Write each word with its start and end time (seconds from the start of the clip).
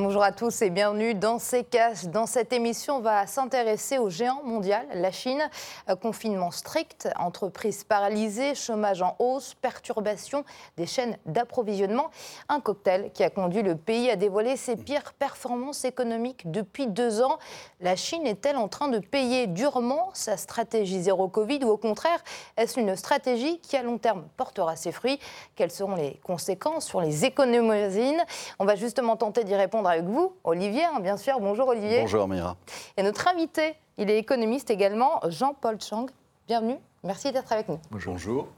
Bonjour 0.00 0.22
à 0.22 0.30
tous 0.30 0.62
et 0.62 0.70
bienvenue 0.70 1.12
dans 1.12 1.38
CKH. 1.38 2.04
Dans 2.12 2.26
cette 2.26 2.52
émission, 2.52 2.98
on 2.98 3.00
va 3.00 3.26
s'intéresser 3.26 3.98
au 3.98 4.08
géant 4.08 4.44
mondial, 4.44 4.86
la 4.94 5.10
Chine. 5.10 5.42
Euh, 5.88 5.96
confinement 5.96 6.52
strict, 6.52 7.08
entreprises 7.16 7.82
paralysées, 7.82 8.54
chômage 8.54 9.02
en 9.02 9.16
hausse, 9.18 9.54
perturbation 9.54 10.44
des 10.76 10.86
chaînes 10.86 11.16
d'approvisionnement. 11.26 12.12
Un 12.48 12.60
cocktail 12.60 13.10
qui 13.12 13.24
a 13.24 13.30
conduit 13.30 13.62
le 13.62 13.74
pays 13.74 14.08
à 14.08 14.14
dévoiler 14.14 14.56
ses 14.56 14.76
pires 14.76 15.14
performances 15.14 15.84
économiques 15.84 16.48
depuis 16.48 16.86
deux 16.86 17.20
ans. 17.20 17.40
La 17.80 17.96
Chine 17.96 18.24
est-elle 18.24 18.56
en 18.56 18.68
train 18.68 18.86
de 18.86 19.00
payer 19.00 19.48
durement 19.48 20.10
sa 20.14 20.36
stratégie 20.36 21.02
zéro 21.02 21.26
Covid 21.26 21.64
ou 21.64 21.70
au 21.70 21.76
contraire, 21.76 22.22
est-ce 22.56 22.78
une 22.78 22.94
stratégie 22.94 23.58
qui 23.58 23.76
à 23.76 23.82
long 23.82 23.98
terme 23.98 24.28
portera 24.36 24.76
ses 24.76 24.92
fruits? 24.92 25.18
Quelles 25.56 25.72
seront 25.72 25.96
les 25.96 26.20
conséquences 26.22 26.86
sur 26.86 27.00
les 27.00 27.24
économies 27.24 28.16
On 28.60 28.64
va 28.64 28.76
justement 28.76 29.16
tenter 29.16 29.42
d'y 29.42 29.56
répondre 29.56 29.87
avec 29.88 30.04
vous, 30.04 30.36
Olivier, 30.44 30.84
hein, 30.84 31.00
bien 31.00 31.16
sûr. 31.16 31.40
Bonjour 31.40 31.68
Olivier. 31.68 32.00
Bonjour 32.00 32.28
Mira. 32.28 32.56
Et 32.96 33.02
notre 33.02 33.26
invité, 33.28 33.74
il 33.96 34.10
est 34.10 34.18
économiste 34.18 34.70
également, 34.70 35.20
Jean-Paul 35.28 35.80
Chang. 35.80 36.06
Bienvenue, 36.46 36.76
merci 37.02 37.32
d'être 37.32 37.50
avec 37.52 37.68
nous. 37.68 37.80
Bonjour. 37.90 38.48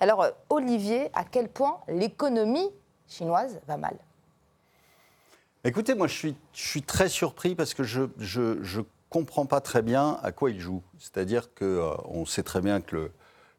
Alors 0.00 0.26
Olivier, 0.48 1.10
à 1.14 1.24
quel 1.24 1.48
point 1.48 1.78
l'économie 1.88 2.70
chinoise 3.08 3.60
va 3.66 3.76
mal? 3.76 3.96
Écoutez, 5.64 5.94
moi 5.94 6.06
je 6.08 6.14
suis, 6.14 6.36
je 6.52 6.66
suis 6.66 6.82
très 6.82 7.08
surpris 7.08 7.54
parce 7.54 7.74
que 7.74 7.84
je 7.84 8.00
ne 8.00 8.82
comprends 9.10 9.46
pas 9.46 9.60
très 9.60 9.82
bien 9.82 10.18
à 10.22 10.32
quoi 10.32 10.50
il 10.50 10.60
joue. 10.60 10.82
C'est-à-dire 10.98 11.54
qu'on 11.54 11.64
euh, 11.64 11.94
on 12.06 12.24
sait 12.24 12.42
très 12.42 12.60
bien 12.60 12.80
que 12.80 13.10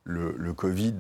le, 0.04 0.36
le, 0.38 0.54
Covid 0.54 1.00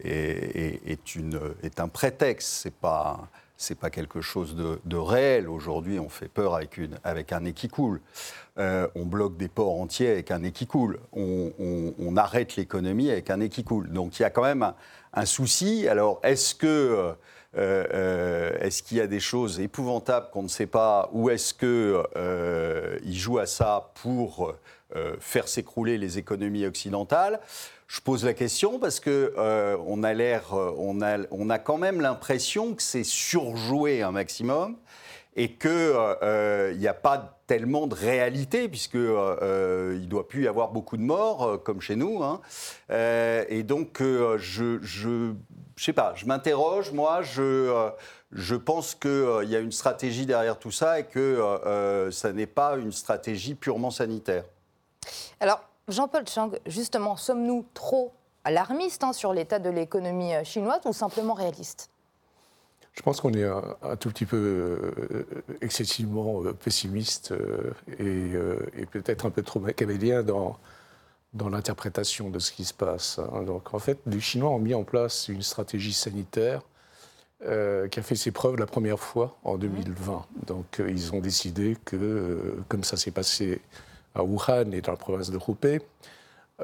est, 0.00 0.80
est, 0.86 1.16
une, 1.16 1.40
est 1.62 1.80
un 1.80 1.88
prétexte, 1.88 2.48
c'est 2.48 2.74
pas 2.74 3.28
c'est 3.58 3.74
pas 3.74 3.90
quelque 3.90 4.20
chose 4.20 4.54
de, 4.54 4.96
réel. 4.96 5.48
Aujourd'hui, 5.48 5.98
on 5.98 6.08
fait 6.08 6.28
peur 6.28 6.54
avec, 6.54 6.78
une, 6.78 6.96
avec 7.02 7.32
un 7.32 7.40
nez 7.40 7.52
qui 7.52 7.68
coule. 7.68 8.00
Euh, 8.56 8.86
on 8.94 9.04
bloque 9.04 9.36
des 9.36 9.48
ports 9.48 9.80
entiers 9.80 10.10
avec 10.10 10.30
un 10.30 10.38
nez 10.38 10.52
qui 10.52 10.66
coule. 10.66 11.00
On, 11.12 12.16
arrête 12.16 12.56
l'économie 12.56 13.10
avec 13.10 13.30
un 13.30 13.38
nez 13.38 13.48
qui 13.48 13.64
coule. 13.64 13.90
Donc 13.90 14.18
il 14.18 14.22
y 14.22 14.24
a 14.24 14.30
quand 14.30 14.44
même 14.44 14.72
un, 15.12 15.26
souci. 15.26 15.88
Alors 15.88 16.20
est-ce 16.22 16.54
que 16.54 16.66
euh, 16.66 17.12
euh, 17.56 18.58
est-ce 18.60 18.82
qu'il 18.82 18.98
y 18.98 19.00
a 19.00 19.08
des 19.08 19.20
choses 19.20 19.58
épouvantables 19.58 20.30
qu'on 20.30 20.44
ne 20.44 20.48
sait 20.48 20.66
pas, 20.66 21.10
ou 21.12 21.28
est-ce 21.28 21.52
qu'il 21.52 23.14
joue 23.18 23.38
à 23.38 23.46
ça 23.46 23.90
pour 24.02 24.54
faire 25.18 25.48
s'écrouler 25.48 25.98
les 25.98 26.18
économies 26.18 26.64
occidentales? 26.64 27.40
Je 27.88 28.00
pose 28.02 28.24
la 28.24 28.34
question 28.34 28.78
parce 28.78 29.00
que 29.00 29.32
euh, 29.38 29.76
on 29.86 30.02
a 30.02 30.12
l'air, 30.12 30.54
euh, 30.54 30.74
on 30.76 31.00
a, 31.00 31.20
on 31.30 31.48
a 31.48 31.58
quand 31.58 31.78
même 31.78 32.02
l'impression 32.02 32.74
que 32.74 32.82
c'est 32.82 33.02
surjoué 33.02 34.02
un 34.02 34.12
maximum 34.12 34.76
et 35.36 35.54
qu'il 35.54 35.70
euh, 35.72 36.74
n'y 36.74 36.86
a 36.86 36.94
pas 36.94 37.40
tellement 37.46 37.86
de 37.86 37.94
réalité, 37.94 38.68
puisqu'il 38.68 39.00
ne 39.00 40.04
doit 40.04 40.28
plus 40.28 40.44
y 40.44 40.48
avoir 40.48 40.68
beaucoup 40.68 40.98
de 40.98 41.02
morts, 41.02 41.62
comme 41.62 41.80
chez 41.80 41.96
nous. 41.96 42.22
Hein. 42.22 42.40
et 43.48 43.62
donc, 43.62 44.00
je, 44.00 44.36
je, 44.82 45.32
je 45.76 45.84
sais 45.84 45.92
pas, 45.92 46.12
je 46.16 46.26
m'interroge, 46.26 46.90
moi, 46.92 47.22
je, 47.22 47.88
je 48.32 48.54
pense 48.56 48.96
qu'il 48.96 49.44
y 49.48 49.56
a 49.56 49.60
une 49.60 49.72
stratégie 49.72 50.26
derrière 50.26 50.58
tout 50.58 50.72
ça 50.72 50.98
et 50.98 51.04
que 51.04 52.08
ça 52.10 52.32
n'est 52.32 52.46
pas 52.46 52.76
une 52.76 52.92
stratégie 52.92 53.54
purement 53.54 53.92
sanitaire. 53.92 54.44
Alors, 55.40 55.67
Jean-Paul 55.88 56.28
Chang, 56.28 56.50
justement, 56.66 57.16
sommes-nous 57.16 57.64
trop 57.72 58.12
alarmistes 58.44 59.02
hein, 59.04 59.12
sur 59.12 59.32
l'état 59.32 59.58
de 59.58 59.70
l'économie 59.70 60.34
euh, 60.34 60.44
chinoise 60.44 60.80
ou 60.84 60.92
simplement 60.92 61.34
réalistes 61.34 61.90
je 62.94 63.02
pense 63.04 63.20
qu'on 63.20 63.32
est 63.32 63.44
un, 63.44 63.94
tout 63.94 64.10
petit 64.10 64.26
peu 64.26 64.36
euh, 64.36 65.24
excessivement 65.60 66.42
euh, 66.42 66.52
pessimiste 66.52 67.32
et, 67.96 68.86
peut-être 68.90 69.24
un 69.24 69.30
peu 69.30 69.42
trop 69.42 69.60
machiavélien 69.60 70.24
dans, 70.24 70.58
dans 71.32 71.48
l'interprétation 71.48 72.28
de 72.28 72.40
ce 72.40 72.50
qui 72.50 72.64
se 72.64 72.74
passe. 72.74 73.20
Hein. 73.20 73.44
Donc 73.44 73.72
en 73.72 73.78
fait, 73.78 74.00
les 74.06 74.18
Chinois 74.18 74.50
ont 74.50 74.58
mis 74.58 74.74
en 74.74 74.82
place 74.82 75.28
une 75.28 75.42
stratégie 75.42 75.92
sanitaire 75.92 76.62
qui 77.40 77.46
a 78.00 78.02
fait 78.02 78.16
ses 78.16 78.32
preuves 78.32 78.56
la 78.56 78.66
première 78.66 78.98
fois 78.98 79.36
en 79.44 79.58
2020. 79.58 80.26
Donc 80.48 80.82
ils 80.84 81.14
ont 81.14 81.20
décidé 81.20 81.76
que, 81.84 82.56
comme 82.66 82.82
ça 82.82 82.96
s'est 82.96 83.12
passé 83.12 83.60
à 84.18 84.24
Wuhan 84.24 84.72
et 84.72 84.80
dans 84.80 84.92
la 84.92 84.98
province 84.98 85.30
de 85.30 85.38
Hubei, 85.38 85.80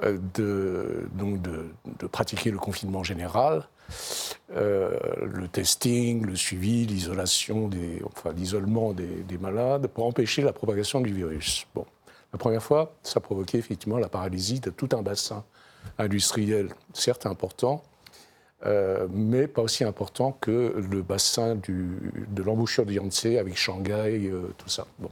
euh, 0.02 0.18
de, 0.34 1.08
donc 1.14 1.40
de, 1.40 2.06
pratiquer 2.08 2.50
le 2.50 2.58
confinement 2.58 3.04
général, 3.04 3.68
euh, 4.56 4.98
le 5.22 5.46
testing, 5.48 6.24
le 6.26 6.36
suivi, 6.36 6.84
l'isolation, 6.84 7.70
enfin 8.04 8.32
l'isolement 8.32 8.92
des, 8.92 9.06
des, 9.06 9.38
malades 9.38 9.86
pour 9.86 10.06
empêcher 10.06 10.42
la 10.42 10.52
propagation 10.52 11.00
du 11.00 11.12
virus. 11.12 11.66
Bon, 11.74 11.86
la 12.32 12.38
première 12.38 12.62
fois, 12.62 12.94
ça 13.02 13.20
provoquait 13.20 13.58
effectivement 13.58 13.98
la 13.98 14.08
paralysie 14.08 14.60
de 14.60 14.70
tout 14.70 14.88
un 14.92 15.02
bassin 15.02 15.44
industriel, 15.98 16.70
certes 16.92 17.26
important, 17.26 17.82
euh, 18.66 19.06
mais 19.10 19.46
pas 19.46 19.62
aussi 19.62 19.84
important 19.84 20.32
que 20.40 20.74
le 20.90 21.02
bassin 21.02 21.54
de 21.54 22.42
l'embouchure 22.42 22.86
du 22.86 22.94
Yangtze 22.94 23.26
avec 23.38 23.56
Shanghai, 23.56 24.30
tout 24.58 24.68
ça. 24.68 24.86
Bon. 24.98 25.10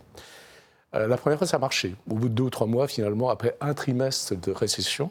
Euh, 0.94 1.06
la 1.06 1.16
première 1.16 1.38
fois, 1.38 1.46
ça 1.46 1.56
a 1.56 1.60
marché. 1.60 1.94
Au 2.10 2.14
bout 2.14 2.28
de 2.28 2.34
deux 2.34 2.44
ou 2.44 2.50
trois 2.50 2.66
mois, 2.66 2.86
finalement, 2.86 3.30
après 3.30 3.56
un 3.60 3.74
trimestre 3.74 4.36
de 4.36 4.52
récession, 4.52 5.10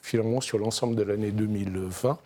finalement, 0.00 0.40
sur 0.40 0.58
l'ensemble 0.58 0.96
de 0.96 1.02
l'année 1.02 1.30
2020, 1.30 2.18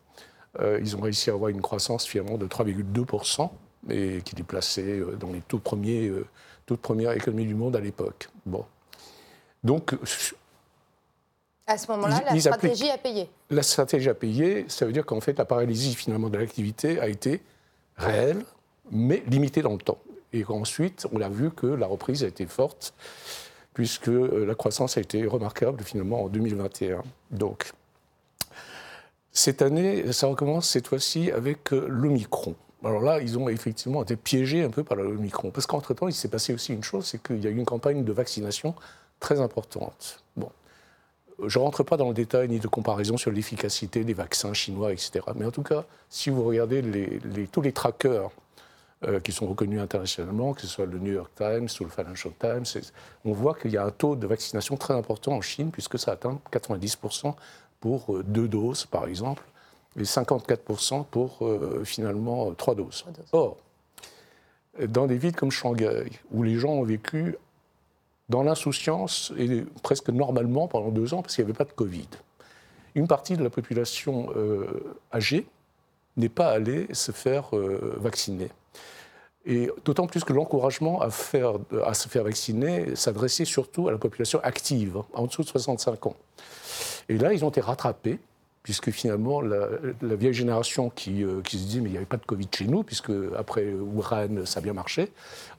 euh, 0.60 0.78
ils 0.80 0.96
ont 0.96 1.00
réussi 1.00 1.30
à 1.30 1.32
avoir 1.32 1.50
une 1.50 1.60
croissance 1.60 2.06
finalement 2.06 2.38
de 2.38 2.46
3,2%, 2.46 3.50
et 3.90 4.22
qui 4.24 4.36
est 4.38 4.44
placée 4.44 5.00
euh, 5.00 5.16
dans 5.18 5.30
les 5.32 5.40
tout 5.40 5.58
premiers, 5.58 6.10
toutes 6.66 6.80
premières 6.80 7.12
économies 7.12 7.46
du 7.46 7.54
monde 7.54 7.74
à 7.76 7.80
l'époque. 7.80 8.28
Bon. 8.46 8.64
Donc. 9.64 9.96
À 11.66 11.78
ce 11.78 11.90
moment-là, 11.92 12.22
la 12.30 12.38
stratégie 12.38 12.90
a 12.90 12.98
payé. 12.98 13.28
La 13.50 13.62
stratégie 13.62 14.08
a 14.10 14.14
payé, 14.14 14.66
ça 14.68 14.84
veut 14.84 14.92
dire 14.92 15.06
qu'en 15.06 15.20
fait, 15.20 15.38
la 15.38 15.46
paralysie 15.46 15.94
finalement 15.94 16.28
de 16.28 16.36
l'activité 16.38 17.00
a 17.00 17.08
été 17.08 17.40
réelle, 17.96 18.44
mais 18.90 19.22
limitée 19.26 19.62
dans 19.62 19.72
le 19.72 19.78
temps. 19.78 19.98
Et 20.34 20.44
ensuite, 20.48 21.06
on 21.12 21.20
a 21.20 21.28
vu 21.28 21.52
que 21.52 21.66
la 21.68 21.86
reprise 21.86 22.24
a 22.24 22.26
été 22.26 22.44
forte, 22.46 22.92
puisque 23.72 24.08
euh, 24.08 24.44
la 24.44 24.56
croissance 24.56 24.98
a 24.98 25.00
été 25.00 25.24
remarquable 25.26 25.82
finalement 25.84 26.24
en 26.24 26.28
2021. 26.28 27.02
Donc, 27.30 27.70
cette 29.30 29.62
année, 29.62 30.12
ça 30.12 30.26
recommence 30.26 30.68
cette 30.68 30.88
fois-ci 30.88 31.30
avec 31.30 31.72
euh, 31.72 31.86
l'Omicron. 31.88 32.56
Alors 32.82 33.00
là, 33.00 33.20
ils 33.20 33.38
ont 33.38 33.48
effectivement 33.48 34.02
été 34.02 34.16
piégés 34.16 34.64
un 34.64 34.70
peu 34.70 34.82
par 34.82 34.96
l'Omicron. 34.96 35.52
Parce 35.52 35.66
qu'entre-temps, 35.66 36.08
il 36.08 36.12
s'est 36.12 36.28
passé 36.28 36.52
aussi 36.52 36.72
une 36.72 36.82
chose, 36.82 37.06
c'est 37.06 37.22
qu'il 37.22 37.42
y 37.42 37.46
a 37.46 37.50
eu 37.50 37.56
une 37.56 37.64
campagne 37.64 38.02
de 38.02 38.12
vaccination 38.12 38.74
très 39.20 39.40
importante. 39.40 40.24
Bon. 40.36 40.50
Je 41.46 41.58
ne 41.58 41.64
rentre 41.64 41.84
pas 41.84 41.96
dans 41.96 42.08
le 42.08 42.14
détail 42.14 42.48
ni 42.48 42.58
de 42.58 42.68
comparaison 42.68 43.16
sur 43.16 43.30
l'efficacité 43.30 44.04
des 44.04 44.14
vaccins 44.14 44.52
chinois, 44.52 44.92
etc. 44.92 45.20
Mais 45.36 45.44
en 45.44 45.50
tout 45.50 45.62
cas, 45.62 45.84
si 46.08 46.30
vous 46.30 46.44
regardez 46.44 46.82
tous 47.50 47.62
les 47.62 47.72
trackers 47.72 48.30
euh, 49.06 49.20
qui 49.20 49.32
sont 49.32 49.46
reconnus 49.46 49.80
internationalement, 49.80 50.54
que 50.54 50.60
ce 50.60 50.66
soit 50.66 50.86
le 50.86 50.98
New 50.98 51.12
York 51.12 51.30
Times 51.34 51.68
ou 51.80 51.84
le 51.84 51.90
Financial 51.90 52.32
Times. 52.38 52.82
On 53.24 53.32
voit 53.32 53.54
qu'il 53.54 53.70
y 53.70 53.76
a 53.76 53.84
un 53.84 53.90
taux 53.90 54.16
de 54.16 54.26
vaccination 54.26 54.76
très 54.76 54.94
important 54.94 55.32
en 55.32 55.40
Chine, 55.40 55.70
puisque 55.70 55.98
ça 55.98 56.12
atteint 56.12 56.38
90% 56.52 57.34
pour 57.80 58.14
euh, 58.14 58.22
deux 58.22 58.48
doses, 58.48 58.86
par 58.86 59.06
exemple, 59.06 59.42
et 59.98 60.02
54% 60.04 61.04
pour 61.10 61.38
euh, 61.46 61.82
finalement 61.84 62.52
trois 62.54 62.74
doses. 62.74 63.04
Or, 63.32 63.56
dans 64.88 65.06
des 65.06 65.18
villes 65.18 65.36
comme 65.36 65.50
Shanghai, 65.50 66.10
où 66.30 66.42
les 66.42 66.56
gens 66.56 66.72
ont 66.72 66.84
vécu 66.84 67.36
dans 68.28 68.42
l'insouciance 68.42 69.32
et 69.36 69.64
presque 69.82 70.08
normalement 70.08 70.66
pendant 70.66 70.90
deux 70.90 71.14
ans, 71.14 71.22
parce 71.22 71.34
qu'il 71.34 71.44
n'y 71.44 71.50
avait 71.50 71.58
pas 71.58 71.64
de 71.64 71.72
Covid, 71.72 72.08
une 72.94 73.06
partie 73.06 73.36
de 73.36 73.42
la 73.42 73.50
population 73.50 74.30
âgée 75.12 75.46
n'est 76.16 76.28
pas 76.28 76.48
allée 76.48 76.92
se 76.92 77.12
faire 77.12 77.50
vacciner. 77.52 78.50
Et 79.46 79.70
d'autant 79.84 80.06
plus 80.06 80.24
que 80.24 80.32
l'encouragement 80.32 81.02
à, 81.02 81.06
à 81.06 81.94
se 81.94 82.08
faire 82.08 82.24
vacciner 82.24 82.96
s'adressait 82.96 83.44
surtout 83.44 83.88
à 83.88 83.92
la 83.92 83.98
population 83.98 84.40
active, 84.42 84.96
hein, 84.96 85.04
en 85.12 85.26
dessous 85.26 85.42
de 85.42 85.48
65 85.48 86.06
ans. 86.06 86.16
Et 87.08 87.18
là, 87.18 87.32
ils 87.32 87.44
ont 87.44 87.50
été 87.50 87.60
rattrapés, 87.60 88.18
puisque 88.62 88.90
finalement, 88.90 89.42
la, 89.42 89.68
vieille 90.00 90.32
génération 90.32 90.88
qui, 90.88 91.22
euh, 91.22 91.42
qui, 91.42 91.58
se 91.58 91.66
dit 91.66 91.80
mais 91.80 91.90
il 91.90 91.92
n'y 91.92 91.98
avait 91.98 92.06
pas 92.06 92.16
de 92.16 92.24
Covid 92.24 92.48
chez 92.50 92.64
nous, 92.66 92.82
puisque 92.82 93.12
après 93.36 93.66
Wuhan, 93.72 94.46
ça 94.46 94.60
a 94.60 94.62
bien 94.62 94.72
marché, 94.72 95.12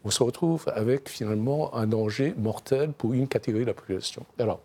on 0.04 0.10
se 0.10 0.24
retrouve 0.24 0.66
avec 0.74 1.08
finalement 1.08 1.74
un 1.76 1.86
danger 1.86 2.34
mortel 2.38 2.92
pour 2.92 3.14
une 3.14 3.28
catégorie 3.28 3.64
de 3.64 3.70
la 3.70 3.76
population. 3.76 4.26
Alors, 4.40 4.60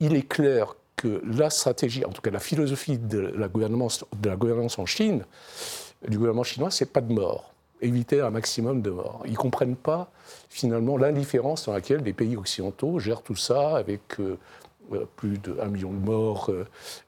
il 0.00 0.16
est 0.16 0.28
clair 0.28 0.74
que 0.96 1.22
la 1.24 1.50
stratégie, 1.50 2.04
en 2.04 2.10
tout 2.10 2.20
cas 2.20 2.30
la 2.30 2.40
philosophie 2.40 2.98
de 2.98 3.18
la 3.18 3.48
gouvernance 3.48 4.78
en 4.78 4.86
Chine, 4.86 5.24
du 6.08 6.18
gouvernement 6.18 6.44
chinois, 6.44 6.70
c'est 6.70 6.92
pas 6.92 7.00
de 7.00 7.12
mort 7.12 7.52
éviter 7.82 8.20
un 8.20 8.30
maximum 8.30 8.80
de 8.80 8.90
morts. 8.90 9.22
Ils 9.26 9.32
ne 9.32 9.36
comprennent 9.36 9.76
pas 9.76 10.10
finalement 10.48 10.96
l'indifférence 10.96 11.66
dans 11.66 11.72
laquelle 11.72 12.02
les 12.02 12.12
pays 12.12 12.36
occidentaux 12.36 12.98
gèrent 12.98 13.22
tout 13.22 13.36
ça 13.36 13.76
avec 13.76 14.20
euh, 14.20 14.38
plus 15.16 15.38
de 15.38 15.56
1 15.60 15.66
million 15.66 15.92
de 15.92 15.98
morts 15.98 16.50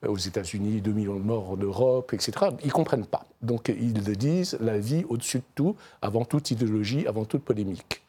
aux 0.07 0.17
États-Unis, 0.17 0.81
2 0.81 0.93
millions 0.93 1.17
de 1.17 1.25
morts 1.25 1.51
en 1.51 1.57
Europe, 1.57 2.15
etc. 2.15 2.33
Ils 2.63 2.69
ne 2.69 2.73
comprennent 2.73 3.07
pas. 3.07 3.25
Donc 3.43 3.69
ils 3.69 3.93
disent 3.93 4.57
la 4.61 4.79
vie 4.79 5.05
au-dessus 5.09 5.39
de 5.39 5.45
tout, 5.55 5.77
avant 6.01 6.25
toute 6.25 6.51
idéologie, 6.51 7.07
avant 7.07 7.25
toute 7.25 7.43
polémique. 7.43 8.03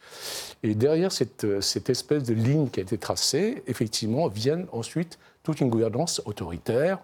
Et 0.64 0.76
derrière 0.76 1.12
cette, 1.12 1.62
cette, 1.62 1.90
espèce 1.90 2.24
de 2.24 2.34
ligne 2.34 2.70
qui 2.70 2.80
a 2.80 2.84
été 2.84 2.98
tracée, 2.98 3.64
effectivement, 3.68 4.28
viennent 4.30 4.68
ensuite 4.72 5.20
toute 5.44 5.60
une 5.60 5.70
gouvernance 5.70 6.22
autoritaire 6.26 7.00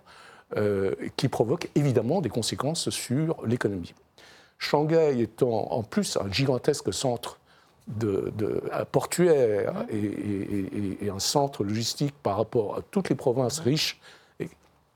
qui 1.15 1.27
provoque 1.29 1.69
évidemment 1.75 2.21
des 2.21 2.29
conséquences 2.29 2.89
sur 2.89 3.37
l'économie. 3.45 3.93
Shanghai 4.57 5.21
étant 5.21 5.71
en 5.71 5.83
plus 5.83 6.17
un 6.17 6.31
gigantesque 6.31 6.93
centre 6.93 7.39
portuaire 8.91 9.85
et, 9.89 11.09
un 11.09 11.19
centre 11.19 11.63
logistique 11.63 12.13
par 12.21 12.37
rapport 12.37 12.77
à 12.77 12.81
toutes 12.81 13.09
les 13.09 13.15
provinces 13.15 13.59
riches 13.59 13.99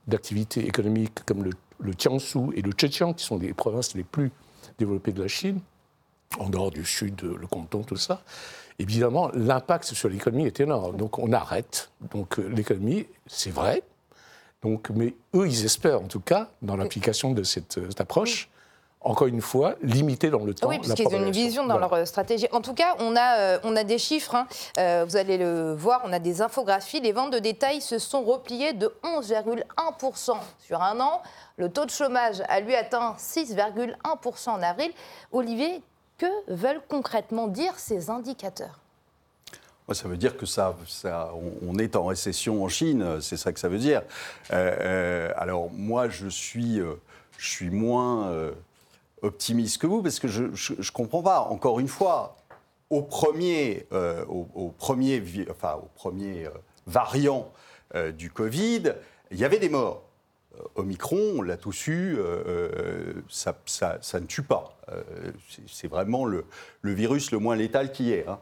d'activités 0.06 0.66
économiques 0.66 1.24
comme 1.26 1.42
le, 1.42 1.50
le 1.80 1.92
Jiangsu 1.98 2.54
et 2.54 2.62
le 2.62 2.72
Zhejiang, 2.78 3.14
qui 3.14 3.24
sont 3.24 3.38
les 3.38 3.52
provinces 3.52 3.94
les 3.94 4.04
plus 4.04 4.30
développées 4.78 5.12
de 5.12 5.22
la 5.22 5.28
Chine, 5.28 5.60
en 6.38 6.48
dehors 6.48 6.70
du 6.70 6.84
sud, 6.84 7.22
le 7.22 7.46
Canton, 7.46 7.82
tout 7.82 7.96
ça, 7.96 8.22
évidemment, 8.78 9.30
l'impact 9.34 9.84
sur 9.84 10.08
l'économie 10.08 10.46
est 10.46 10.60
énorme. 10.60 10.96
Donc 10.96 11.18
on 11.18 11.32
arrête. 11.32 11.90
Donc 12.12 12.38
euh, 12.38 12.48
l'économie, 12.48 13.06
c'est 13.26 13.50
vrai. 13.50 13.82
Donc, 14.66 14.90
mais 14.90 15.14
eux, 15.34 15.46
ils 15.46 15.64
espèrent, 15.64 16.00
en 16.00 16.08
tout 16.08 16.18
cas, 16.18 16.48
dans 16.60 16.76
l'application 16.76 17.30
de 17.30 17.44
cette, 17.44 17.78
euh, 17.78 17.88
approche, 18.00 18.50
encore 19.00 19.28
une 19.28 19.40
fois, 19.40 19.76
limiter 19.80 20.28
dans 20.28 20.44
le 20.44 20.54
temps. 20.54 20.68
Oui, 20.68 20.80
puisqu'ils 20.80 21.06
ont 21.06 21.22
une 21.22 21.30
vision 21.30 21.64
dans 21.66 21.78
leur 21.78 21.92
euh, 21.92 22.04
stratégie. 22.04 22.48
En 22.50 22.60
tout 22.60 22.74
cas, 22.74 22.96
on 22.98 23.14
a, 23.14 23.38
euh, 23.38 23.58
on 23.62 23.76
a 23.76 23.84
des 23.84 23.98
chiffres, 23.98 24.34
hein. 24.34 24.48
euh, 24.78 25.04
vous 25.08 25.16
allez 25.16 25.38
le 25.38 25.72
voir, 25.74 26.02
on 26.04 26.12
a 26.12 26.18
des 26.18 26.42
infographies. 26.42 27.00
Les 27.00 27.12
ventes 27.12 27.32
de 27.32 27.38
détail 27.38 27.80
se 27.80 28.00
sont 28.00 28.24
repliées 28.24 28.72
de 28.72 28.92
11,1% 29.04 30.32
sur 30.58 30.82
un 30.82 30.98
an. 30.98 31.22
Le 31.58 31.68
taux 31.68 31.84
de 31.84 31.90
chômage 31.90 32.42
a 32.48 32.58
lui 32.58 32.74
atteint 32.74 33.14
6,1% 33.16 34.50
en 34.50 34.62
avril. 34.62 34.90
Olivier, 35.30 35.80
que 36.18 36.26
veulent 36.48 36.82
concrètement 36.88 37.46
dire 37.46 37.78
ces 37.78 38.10
indicateurs? 38.10 38.80
Ça 39.94 40.08
veut 40.08 40.16
dire 40.16 40.36
que 40.36 40.46
ça, 40.46 40.76
ça, 40.86 41.32
on 41.66 41.78
est 41.78 41.96
en 41.96 42.06
récession 42.06 42.64
en 42.64 42.68
Chine, 42.68 43.20
c'est 43.20 43.36
ça 43.36 43.52
que 43.52 43.60
ça 43.60 43.68
veut 43.68 43.78
dire. 43.78 44.02
alors 44.50 45.70
moi, 45.70 46.08
je 46.08 46.28
suis, 46.28 46.80
je 47.38 47.48
suis 47.48 47.70
moins 47.70 48.32
optimiste 49.22 49.78
que 49.78 49.86
vous, 49.86 50.02
parce 50.02 50.18
que 50.18 50.28
je 50.28 50.42
ne 50.42 50.90
comprends 50.92 51.22
pas. 51.22 51.40
Encore 51.40 51.78
une 51.80 51.88
fois, 51.88 52.36
au 52.90 53.02
premier, 53.02 53.86
euh, 53.92 54.24
au, 54.26 54.70
premier, 54.76 55.22
enfin, 55.50 55.74
au 55.82 55.88
premier 55.94 56.46
euh, 56.46 56.50
variant 56.86 57.50
euh, 57.94 58.12
du 58.12 58.30
Covid, 58.30 58.94
il 59.30 59.38
y 59.38 59.44
avait 59.44 59.58
des 59.58 59.68
morts. 59.68 60.02
Omicron, 60.74 61.34
on 61.38 61.42
l'a 61.42 61.56
tous 61.56 61.88
eu, 61.88 62.18
ça, 63.28 63.56
ça, 63.66 63.98
ça, 64.00 64.20
ne 64.20 64.26
tue 64.26 64.42
pas. 64.42 64.76
c'est 65.66 65.88
vraiment 65.88 66.24
le, 66.24 66.44
virus 66.82 67.30
le 67.30 67.38
moins 67.38 67.56
létal 67.56 67.92
qui 67.92 68.12
est. 68.12 68.26
Hein. 68.26 68.38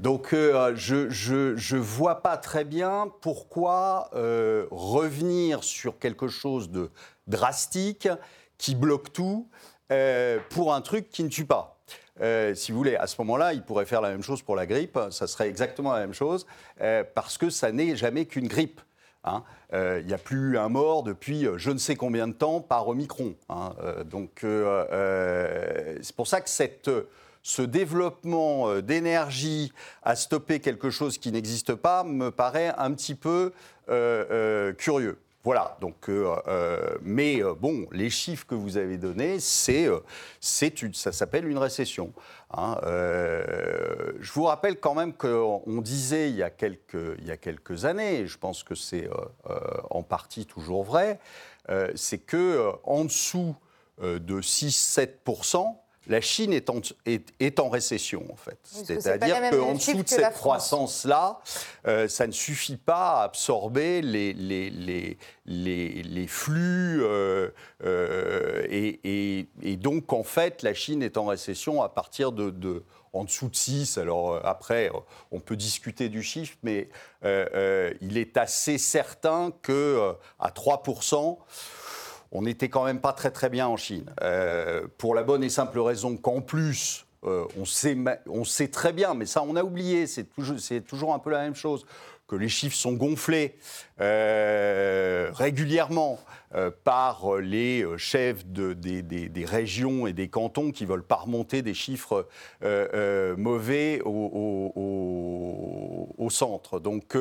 donc 0.00 0.28
je 0.32 1.74
ne 1.74 1.80
vois 1.80 2.22
pas 2.22 2.36
très 2.36 2.64
bien 2.64 3.12
pourquoi 3.20 4.10
revenir 4.70 5.64
sur 5.64 5.98
quelque 5.98 6.28
chose 6.28 6.70
de 6.70 6.90
drastique 7.26 8.08
qui 8.58 8.74
bloque 8.74 9.12
tout 9.12 9.48
euh, 9.92 10.38
pour 10.50 10.74
un 10.74 10.80
truc 10.80 11.08
qui 11.10 11.24
ne 11.24 11.28
tue 11.28 11.44
pas. 11.44 11.78
Euh, 12.20 12.54
si 12.54 12.72
vous 12.72 12.78
voulez, 12.78 12.96
à 12.96 13.06
ce 13.06 13.16
moment-là, 13.18 13.52
il 13.52 13.62
pourrait 13.62 13.86
faire 13.86 14.00
la 14.00 14.10
même 14.10 14.22
chose 14.22 14.40
pour 14.42 14.56
la 14.56 14.66
grippe, 14.66 14.98
ça 15.10 15.26
serait 15.26 15.48
exactement 15.48 15.92
la 15.92 16.00
même 16.00 16.14
chose, 16.14 16.46
euh, 16.80 17.04
parce 17.14 17.36
que 17.36 17.50
ça 17.50 17.72
n'est 17.72 17.96
jamais 17.96 18.24
qu'une 18.24 18.48
grippe. 18.48 18.80
Hein. 19.24 19.42
Il 19.72 20.06
n'y 20.06 20.12
a 20.12 20.18
plus 20.18 20.56
un 20.58 20.68
mort 20.68 21.02
depuis 21.02 21.46
je 21.56 21.70
ne 21.70 21.78
sais 21.78 21.96
combien 21.96 22.28
de 22.28 22.32
temps 22.32 22.60
par 22.60 22.86
Omicron. 22.88 23.34
Hein. 23.48 23.72
donc 24.04 24.40
c'est 24.42 26.16
pour 26.16 26.26
ça 26.26 26.40
que 26.40 26.48
ce 27.42 27.62
développement 27.62 28.80
d'énergie 28.80 29.72
à 30.02 30.14
stopper 30.16 30.60
quelque 30.60 30.90
chose 30.90 31.18
qui 31.18 31.32
n'existe 31.32 31.74
pas 31.74 32.04
me 32.04 32.30
paraît 32.30 32.72
un 32.78 32.92
petit 32.92 33.14
peu 33.16 33.52
curieux. 34.78 35.18
Voilà, 35.44 35.76
donc, 35.82 36.08
euh, 36.08 36.34
euh, 36.48 36.96
mais 37.02 37.42
euh, 37.42 37.52
bon, 37.52 37.86
les 37.92 38.08
chiffres 38.08 38.46
que 38.46 38.54
vous 38.54 38.78
avez 38.78 38.96
donnés, 38.96 39.40
c'est, 39.40 39.90
ça 40.40 41.12
s'appelle 41.12 41.46
une 41.46 41.58
récession. 41.58 42.14
Hein. 42.56 42.78
je 42.84 44.32
vous 44.32 44.44
rappelle 44.44 44.80
quand 44.80 44.94
même 44.94 45.12
qu'on 45.12 45.82
disait 45.82 46.30
il 46.30 46.36
y, 46.36 46.42
a 46.42 46.48
quelques, 46.48 47.84
années, 47.84 48.26
je 48.26 48.38
pense 48.38 48.62
que 48.62 48.74
c'est 48.74 49.10
en 49.90 50.02
partie 50.02 50.46
toujours 50.46 50.84
vrai, 50.84 51.18
c'est 51.94 52.18
que 52.18 52.70
en 52.84 53.04
dessous 53.04 53.54
de 54.00 54.40
6-7%, 54.40 55.76
la 56.06 56.20
Chine 56.20 56.52
est 56.52 56.70
en, 56.70 56.80
est, 57.06 57.60
en 57.60 57.68
récession, 57.68 58.24
en 58.30 58.36
fait. 58.36 58.58
C'est-à-dire 58.62 59.50
qu'en 59.50 59.74
dessous 59.74 60.02
de 60.02 60.08
cette 60.08 60.34
croissance-là, 60.34 61.40
euh, 61.86 62.08
ça 62.08 62.26
ne 62.26 62.32
suffit 62.32 62.76
pas 62.76 63.20
à 63.20 63.24
absorber 63.24 64.02
les, 64.02 64.32
les, 64.34 64.70
les, 65.46 66.02
les 66.02 66.26
flux. 66.26 67.02
Euh, 67.02 67.50
euh, 67.84 68.66
et, 68.68 69.48
et, 69.62 69.76
donc, 69.76 70.12
en 70.12 70.24
fait, 70.24 70.62
la 70.62 70.74
Chine 70.74 71.02
est 71.02 71.16
en 71.16 71.26
récession 71.26 71.82
à 71.82 71.88
partir 71.88 72.32
de, 72.32 72.50
de 72.50 72.82
en 73.12 73.24
dessous 73.24 73.48
de 73.48 73.56
6. 73.56 73.98
Alors 73.98 74.44
après, 74.44 74.90
on 75.30 75.38
peut 75.38 75.56
discuter 75.56 76.08
du 76.08 76.22
chiffre, 76.22 76.56
mais 76.64 76.88
il 77.22 78.18
est 78.18 78.36
assez 78.36 78.76
certain 78.76 79.52
que 79.62 80.14
à 80.40 80.50
3 80.50 80.82
on 82.34 82.42
n'était 82.42 82.68
quand 82.68 82.84
même 82.84 83.00
pas 83.00 83.12
très 83.12 83.30
très 83.30 83.48
bien 83.48 83.68
en 83.68 83.76
Chine. 83.76 84.04
Euh, 84.22 84.86
pour 84.98 85.14
la 85.14 85.22
bonne 85.22 85.44
et 85.44 85.48
simple 85.48 85.78
raison 85.78 86.16
qu'en 86.16 86.40
plus, 86.40 87.06
euh, 87.24 87.44
on, 87.56 87.64
sait, 87.64 88.68
très 88.68 88.92
bien, 88.92 89.14
mais 89.14 89.24
ça 89.24 89.42
on 89.42 89.56
a 89.56 89.62
oublié, 89.62 90.06
c'est 90.06 90.26
toujours, 90.84 91.14
un 91.14 91.18
peu 91.20 91.30
la 91.30 91.40
même 91.42 91.54
chose, 91.54 91.86
que 92.26 92.36
les 92.36 92.48
chiffres 92.48 92.76
sont 92.76 92.94
gonflés 92.94 93.54
euh, 94.00 95.30
régulièrement 95.32 96.18
par 96.84 97.36
les 97.38 97.84
chefs 97.96 98.46
de, 98.46 98.74
des, 98.74 99.44
régions 99.44 100.06
et 100.06 100.12
des 100.12 100.28
cantons 100.28 100.70
qui 100.70 100.86
veulent 100.86 101.02
pas 101.02 101.16
remonter 101.16 101.62
des 101.62 101.74
chiffres 101.74 102.28
mauvais 103.36 104.00
au, 104.04 104.72
au 106.16 106.30
centre. 106.30 106.78
Donc 106.78 107.16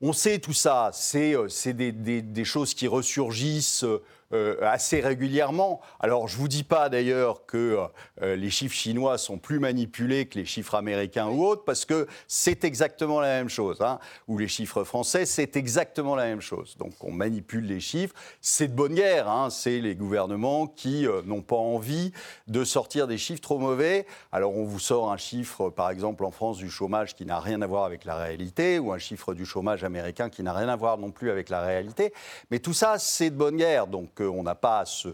on 0.00 0.12
sait 0.12 0.38
tout 0.38 0.52
ça, 0.52 0.90
c'est 0.92 1.34
euh, 1.34 1.48
des, 1.72 2.44
choses 2.44 2.74
qui 2.74 2.86
ressurgissent 2.86 3.84
euh, 4.32 4.56
assez 4.62 5.00
régulièrement. 5.00 5.80
Alors, 6.00 6.26
je 6.26 6.34
ne 6.36 6.40
vous 6.40 6.48
dis 6.48 6.64
pas 6.64 6.88
d'ailleurs 6.88 7.46
que 7.46 7.78
euh, 8.22 8.34
les 8.34 8.50
chiffres 8.50 8.74
chinois 8.74 9.18
sont 9.18 9.38
plus 9.38 9.60
manipulés 9.60 10.26
que 10.26 10.36
les 10.36 10.44
chiffres 10.44 10.74
américains 10.74 11.28
ou 11.28 11.44
autres, 11.44 11.62
parce 11.64 11.84
que 11.84 12.08
c'est 12.26 12.64
exactement 12.64 13.20
la 13.20 13.28
même 13.28 13.48
chose. 13.48 13.80
Hein. 13.80 14.00
Ou 14.26 14.38
les 14.38 14.48
chiffres 14.48 14.82
français, 14.82 15.26
c'est 15.26 15.56
exactement 15.56 16.16
la 16.16 16.24
même 16.24 16.40
chose. 16.40 16.76
Donc, 16.76 16.92
on 17.04 17.12
manipule 17.12 17.66
les 17.66 17.78
chiffres. 17.78 18.14
C'est 18.40 18.66
de 18.66 18.72
bonne 18.74 18.94
guerre. 18.94 19.28
Hein. 19.28 19.48
C'est 19.50 19.80
les 19.80 19.94
gouvernements 19.94 20.66
qui 20.66 21.06
euh, 21.06 21.22
n'ont 21.22 21.42
pas 21.42 21.54
envie 21.54 22.12
de 22.48 22.64
sortir 22.64 23.06
des 23.06 23.18
chiffres 23.18 23.42
trop 23.42 23.58
mauvais. 23.58 24.06
Alors, 24.32 24.56
on 24.56 24.64
vous 24.64 24.80
sort 24.80 25.12
un 25.12 25.18
chiffre, 25.18 25.70
par 25.70 25.90
exemple, 25.90 26.24
en 26.24 26.32
France, 26.32 26.58
du 26.58 26.68
chômage 26.68 27.14
qui 27.14 27.26
n'a 27.26 27.38
rien 27.38 27.62
à 27.62 27.66
voir 27.68 27.84
avec 27.84 28.04
la 28.04 28.16
réalité, 28.16 28.80
ou 28.80 28.92
un 28.92 28.98
chiffre 28.98 29.34
du 29.34 29.46
chômage 29.46 29.84
américain 29.84 30.30
qui 30.30 30.42
n'a 30.42 30.52
rien 30.52 30.68
à 30.68 30.74
voir 30.74 30.98
non 30.98 31.12
plus 31.12 31.30
avec 31.30 31.48
la 31.48 31.60
réalité. 31.60 32.12
Mais 32.50 32.58
tout 32.58 32.72
ça, 32.72 32.98
c'est 32.98 33.30
de 33.30 33.36
bonne 33.36 33.56
guerre. 33.56 33.86
Donc, 33.86 34.15
on 34.24 34.42
n'a 34.42 34.54
pas 34.54 34.80
à 34.80 34.84
se, 34.84 35.08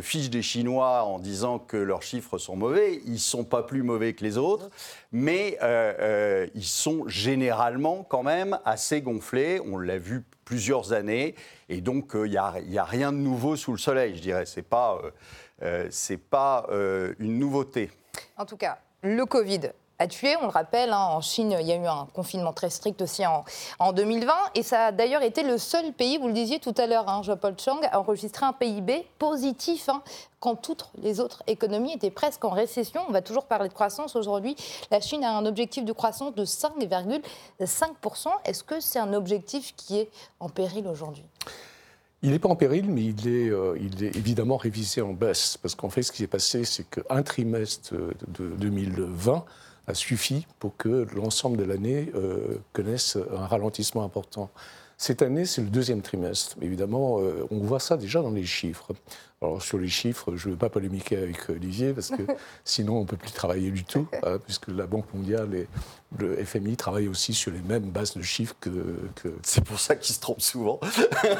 fiche 0.00 0.30
des 0.30 0.42
Chinois 0.42 1.04
en 1.04 1.18
disant 1.18 1.58
que 1.58 1.76
leurs 1.76 2.02
chiffres 2.02 2.38
sont 2.38 2.56
mauvais. 2.56 3.00
Ils 3.04 3.14
ne 3.14 3.18
sont 3.18 3.44
pas 3.44 3.62
plus 3.62 3.82
mauvais 3.82 4.12
que 4.12 4.24
les 4.24 4.38
autres, 4.38 4.70
mais 5.12 5.58
euh, 5.62 5.94
euh, 6.00 6.46
ils 6.54 6.64
sont 6.64 7.08
généralement 7.08 8.04
quand 8.08 8.22
même 8.22 8.58
assez 8.64 9.02
gonflés. 9.02 9.60
On 9.60 9.78
l'a 9.78 9.98
vu 9.98 10.24
plusieurs 10.44 10.92
années, 10.92 11.34
et 11.68 11.80
donc 11.80 12.12
il 12.14 12.20
euh, 12.20 12.62
n'y 12.62 12.78
a, 12.78 12.84
rien 12.84 13.12
de 13.12 13.18
nouveau 13.18 13.56
sous 13.56 13.72
le 13.72 13.78
soleil, 13.78 14.16
je 14.16 14.22
dirais. 14.22 14.46
Ce 14.46 14.60
n'est 14.60 16.18
pas 16.18 16.66
une 17.18 17.38
nouveauté. 17.38 17.90
En 18.36 18.44
tout 18.44 18.56
cas, 18.56 18.78
le 19.02 19.24
Covid 19.24 19.72
On 19.98 20.46
le 20.46 20.48
rappelle, 20.48 20.92
hein, 20.92 21.08
en 21.10 21.22
Chine, 21.22 21.56
il 21.58 21.66
y 21.66 21.72
a 21.72 21.76
eu 21.76 21.86
un 21.86 22.06
confinement 22.12 22.52
très 22.52 22.68
strict 22.68 23.00
aussi 23.00 23.22
en, 23.78 23.92
2020. 23.92 24.32
Et 24.54 24.62
ça 24.62 24.86
a 24.86 24.92
d'ailleurs 24.92 25.22
été 25.22 25.42
le 25.42 25.56
seul 25.56 25.92
pays, 25.92 26.18
vous 26.18 26.28
le 26.28 26.34
disiez 26.34 26.58
tout 26.58 26.74
à 26.76 26.86
l'heure, 26.86 27.08
hein, 27.08 27.22
Jean-Paul 27.22 27.54
Chang, 27.58 27.80
à 27.90 27.98
enregistrer 27.98 28.44
un 28.44 28.52
PIB 28.52 29.06
positif. 29.18 29.88
Hein, 29.88 30.02
quand 30.38 30.54
toutes 30.54 30.90
les 31.02 31.18
autres 31.18 31.42
économies 31.46 31.94
étaient 31.94 32.10
presque 32.10 32.44
en 32.44 32.50
récession. 32.50 33.00
On 33.08 33.12
va 33.12 33.22
toujours 33.22 33.46
parler 33.46 33.68
de 33.68 33.74
croissance 33.74 34.14
aujourd'hui. 34.16 34.54
La 34.90 35.00
Chine 35.00 35.24
a 35.24 35.36
un 35.36 35.46
objectif 35.46 35.84
de 35.84 35.92
croissance 35.92 36.34
de 36.34 36.44
5,5%. 36.44 38.28
Est-ce 38.44 38.62
que 38.62 38.78
c'est 38.78 38.98
un 38.98 39.14
objectif 39.14 39.74
qui 39.76 39.98
est 39.98 40.10
en 40.38 40.48
péril 40.48 40.86
aujourd'hui? 40.86 41.24
Il 42.22 42.30
n'est 42.30 42.38
pas 42.38 42.50
en 42.50 42.54
péril, 42.54 42.90
mais 42.90 43.02
il 43.02 43.26
est, 43.26 43.48
euh, 43.48 43.78
il 43.80 44.04
est, 44.04 44.14
évidemment 44.14 44.56
révisé 44.56 45.00
en 45.00 45.14
baisse. 45.14 45.56
Parce 45.56 45.74
qu'en 45.74 45.90
fait, 45.90 46.02
ce 46.02 46.12
qui 46.12 46.18
s'est 46.18 46.26
passé, 46.26 46.64
c'est 46.64 46.84
qu'un 46.88 47.22
trimestre 47.22 47.94
de 47.94 48.48
2020 48.58 49.44
a 49.86 49.94
suffi 49.94 50.46
pour 50.58 50.76
que 50.76 51.06
l'ensemble 51.14 51.56
de 51.56 51.64
l'année 51.64 52.10
connaisse 52.72 53.18
un 53.36 53.46
ralentissement 53.46 54.02
important. 54.02 54.50
Cette 54.98 55.22
année, 55.22 55.44
c'est 55.44 55.60
le 55.60 55.68
deuxième 55.68 56.02
trimestre. 56.02 56.56
Évidemment, 56.62 57.20
on 57.50 57.58
voit 57.58 57.80
ça 57.80 57.96
déjà 57.96 58.22
dans 58.22 58.30
les 58.30 58.46
chiffres. 58.46 58.92
Alors 59.42 59.60
sur 59.60 59.76
les 59.76 59.88
chiffres, 59.88 60.34
je 60.34 60.48
ne 60.48 60.52
veux 60.52 60.58
pas 60.58 60.70
polémiquer 60.70 61.18
avec 61.18 61.50
Olivier 61.50 61.92
parce 61.92 62.08
que 62.08 62.22
sinon 62.64 62.98
on 62.98 63.00
ne 63.02 63.06
peut 63.06 63.18
plus 63.18 63.32
travailler 63.32 63.70
du 63.70 63.84
tout, 63.84 64.06
hein, 64.22 64.38
puisque 64.42 64.68
la 64.68 64.86
Banque 64.86 65.12
mondiale 65.12 65.54
et 65.54 65.68
le 66.18 66.42
FMI 66.42 66.76
travaillent 66.76 67.08
aussi 67.08 67.34
sur 67.34 67.52
les 67.52 67.60
mêmes 67.60 67.90
bases 67.90 68.14
de 68.14 68.22
chiffres 68.22 68.56
que. 68.60 68.70
C'est 69.42 69.62
pour 69.62 69.78
ça 69.78 69.94
qu'ils 69.94 70.14
se 70.14 70.20
trompent 70.20 70.40
souvent. 70.40 70.80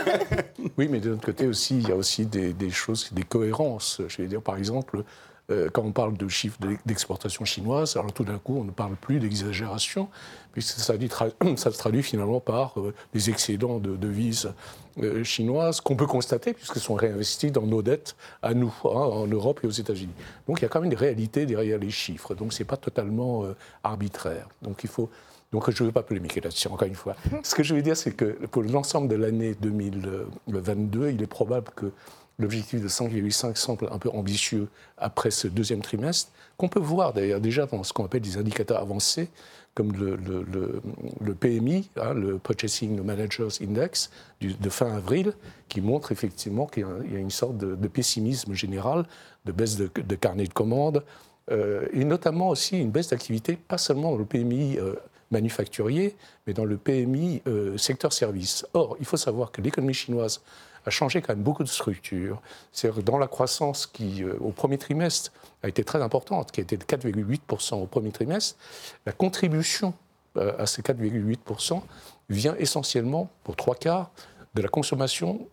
oui, 0.76 0.88
mais 0.88 1.00
de 1.00 1.10
l'autre 1.10 1.24
côté 1.24 1.46
aussi, 1.46 1.78
il 1.78 1.88
y 1.88 1.92
a 1.92 1.96
aussi 1.96 2.26
des, 2.26 2.52
des 2.52 2.70
choses, 2.70 3.10
des 3.12 3.22
cohérences. 3.22 4.02
Je 4.08 4.18
vais 4.18 4.28
dire 4.28 4.42
par 4.42 4.58
exemple, 4.58 5.02
euh, 5.50 5.68
quand 5.72 5.82
on 5.82 5.92
parle 5.92 6.16
de 6.16 6.26
chiffres 6.26 6.58
d'exportation 6.86 7.44
chinoise, 7.44 7.96
alors 7.96 8.12
tout 8.12 8.24
d'un 8.24 8.38
coup, 8.38 8.56
on 8.58 8.64
ne 8.64 8.72
parle 8.72 8.96
plus 8.96 9.20
d'exagération, 9.20 10.08
puisque 10.52 10.78
ça, 10.80 10.94
ça, 11.56 11.70
se 11.70 11.78
traduit 11.78 12.02
finalement 12.02 12.40
par 12.40 12.80
euh, 12.80 12.92
des 13.14 13.30
excédents 13.30 13.78
de 13.78 13.94
devises 13.94 14.52
euh, 15.00 15.22
chinoises 15.22 15.80
qu'on 15.80 15.94
peut 15.94 16.06
constater, 16.06 16.52
puisqu'elles 16.52 16.82
sont 16.82 16.94
réinvesties 16.94 17.52
dans 17.52 17.62
nos 17.62 17.80
dettes 17.80 18.16
à 18.42 18.54
nous, 18.54 18.74
hein, 18.84 18.88
en 18.88 19.28
Europe 19.28 19.60
et 19.62 19.68
aux 19.68 19.70
États-Unis. 19.70 20.14
Donc 20.48 20.58
il 20.58 20.62
y 20.62 20.64
a 20.64 20.68
quand 20.68 20.80
même 20.80 20.90
une 20.90 20.98
réalité 20.98 21.46
derrière 21.46 21.78
les 21.78 21.90
chiffres, 21.90 22.34
donc 22.34 22.52
ce 22.52 22.62
n'est 22.62 22.66
pas 22.66 22.76
totalement 22.76 23.44
arbitraire. 23.84 24.48
Donc 24.62 24.82
il 24.82 24.90
faut. 24.90 25.10
Donc 25.52 25.70
je 25.70 25.80
ne 25.80 25.88
veux 25.88 25.92
pas 25.92 26.02
polémiquer 26.02 26.40
là-dessus, 26.40 26.66
encore 26.66 26.88
une 26.88 26.96
fois. 26.96 27.14
Ce 27.44 27.54
que 27.54 27.62
je 27.62 27.72
veux 27.72 27.80
dire, 27.80 27.96
c'est 27.96 28.10
que 28.10 28.32
pour 28.46 28.64
l'ensemble 28.64 29.06
de 29.06 29.14
l'année 29.14 29.54
2022, 29.60 31.10
il 31.10 31.22
est 31.22 31.26
probable 31.28 31.70
que 31.76 31.92
l'objectif 32.38 32.82
de 32.82 32.88
5,5 32.88 33.56
semble 33.56 33.88
un 33.90 33.98
peu 33.98 34.10
ambitieux 34.10 34.68
après 34.98 35.30
ce 35.30 35.48
deuxième 35.48 35.80
trimestre, 35.80 36.30
qu'on 36.56 36.68
peut 36.68 36.80
voir 36.80 37.12
d'ailleurs 37.12 37.40
déjà 37.40 37.66
dans 37.66 37.82
ce 37.82 37.92
qu'on 37.92 38.04
appelle 38.04 38.22
des 38.22 38.36
indicateurs 38.36 38.80
avancés, 38.80 39.28
comme 39.74 39.92
le, 39.92 40.16
le, 40.16 41.34
PMI, 41.34 41.90
hein, 42.00 42.14
le 42.14 42.38
Purchasing 42.38 43.02
Managers 43.02 43.48
Index 43.60 44.10
de 44.40 44.70
fin 44.70 44.90
avril, 44.96 45.34
qui 45.68 45.82
montre 45.82 46.12
effectivement 46.12 46.66
qu'il 46.66 46.86
y, 47.12 47.16
a 47.16 47.18
une 47.18 47.30
sorte 47.30 47.58
de, 47.58 47.88
pessimisme 47.88 48.54
général, 48.54 49.04
de 49.44 49.52
baisse 49.52 49.76
de, 49.76 50.14
carnet 50.14 50.46
de 50.46 50.52
commandes, 50.52 51.04
euh, 51.50 51.86
et 51.92 52.04
notamment 52.04 52.48
aussi 52.48 52.78
une 52.80 52.90
baisse 52.90 53.10
d'activité, 53.10 53.56
pas 53.56 53.78
seulement 53.78 54.12
dans 54.12 54.18
le 54.18 54.24
PMI. 54.24 54.78
Euh, 54.78 54.94
manufacturier, 55.30 56.14
mais 56.46 56.52
dans 56.52 56.64
le 56.64 56.76
PMI 56.76 57.42
euh, 57.46 57.76
secteur 57.76 58.12
service. 58.12 58.66
Or, 58.74 58.96
il 59.00 59.06
faut 59.06 59.16
savoir 59.16 59.50
que 59.50 59.60
l'économie 59.60 59.94
chinoise 59.94 60.40
a 60.86 60.90
changé 60.90 61.20
quand 61.20 61.34
même 61.34 61.42
beaucoup 61.42 61.64
de 61.64 61.68
structures. 61.68 62.40
C'est 62.72 62.96
dans 63.04 63.18
la 63.18 63.26
croissance 63.26 63.86
qui, 63.86 64.22
euh, 64.22 64.36
au 64.40 64.52
premier 64.52 64.78
trimestre, 64.78 65.32
a 65.62 65.68
été 65.68 65.84
très 65.84 66.00
importante, 66.00 66.52
qui 66.52 66.60
été 66.60 66.76
de 66.76 66.84
4,8% 66.84 67.74
au 67.74 67.86
premier 67.86 68.12
trimestre, 68.12 68.56
la 69.04 69.12
contribution 69.12 69.92
euh, 70.36 70.52
à 70.58 70.66
ces 70.66 70.82
4,8% 70.82 71.82
vient 72.30 72.54
essentiellement, 72.56 73.28
pour 73.42 73.56
trois 73.56 73.74
quarts, 73.74 74.10
de 74.54 74.62
la 74.62 74.68
consommation 74.68 75.46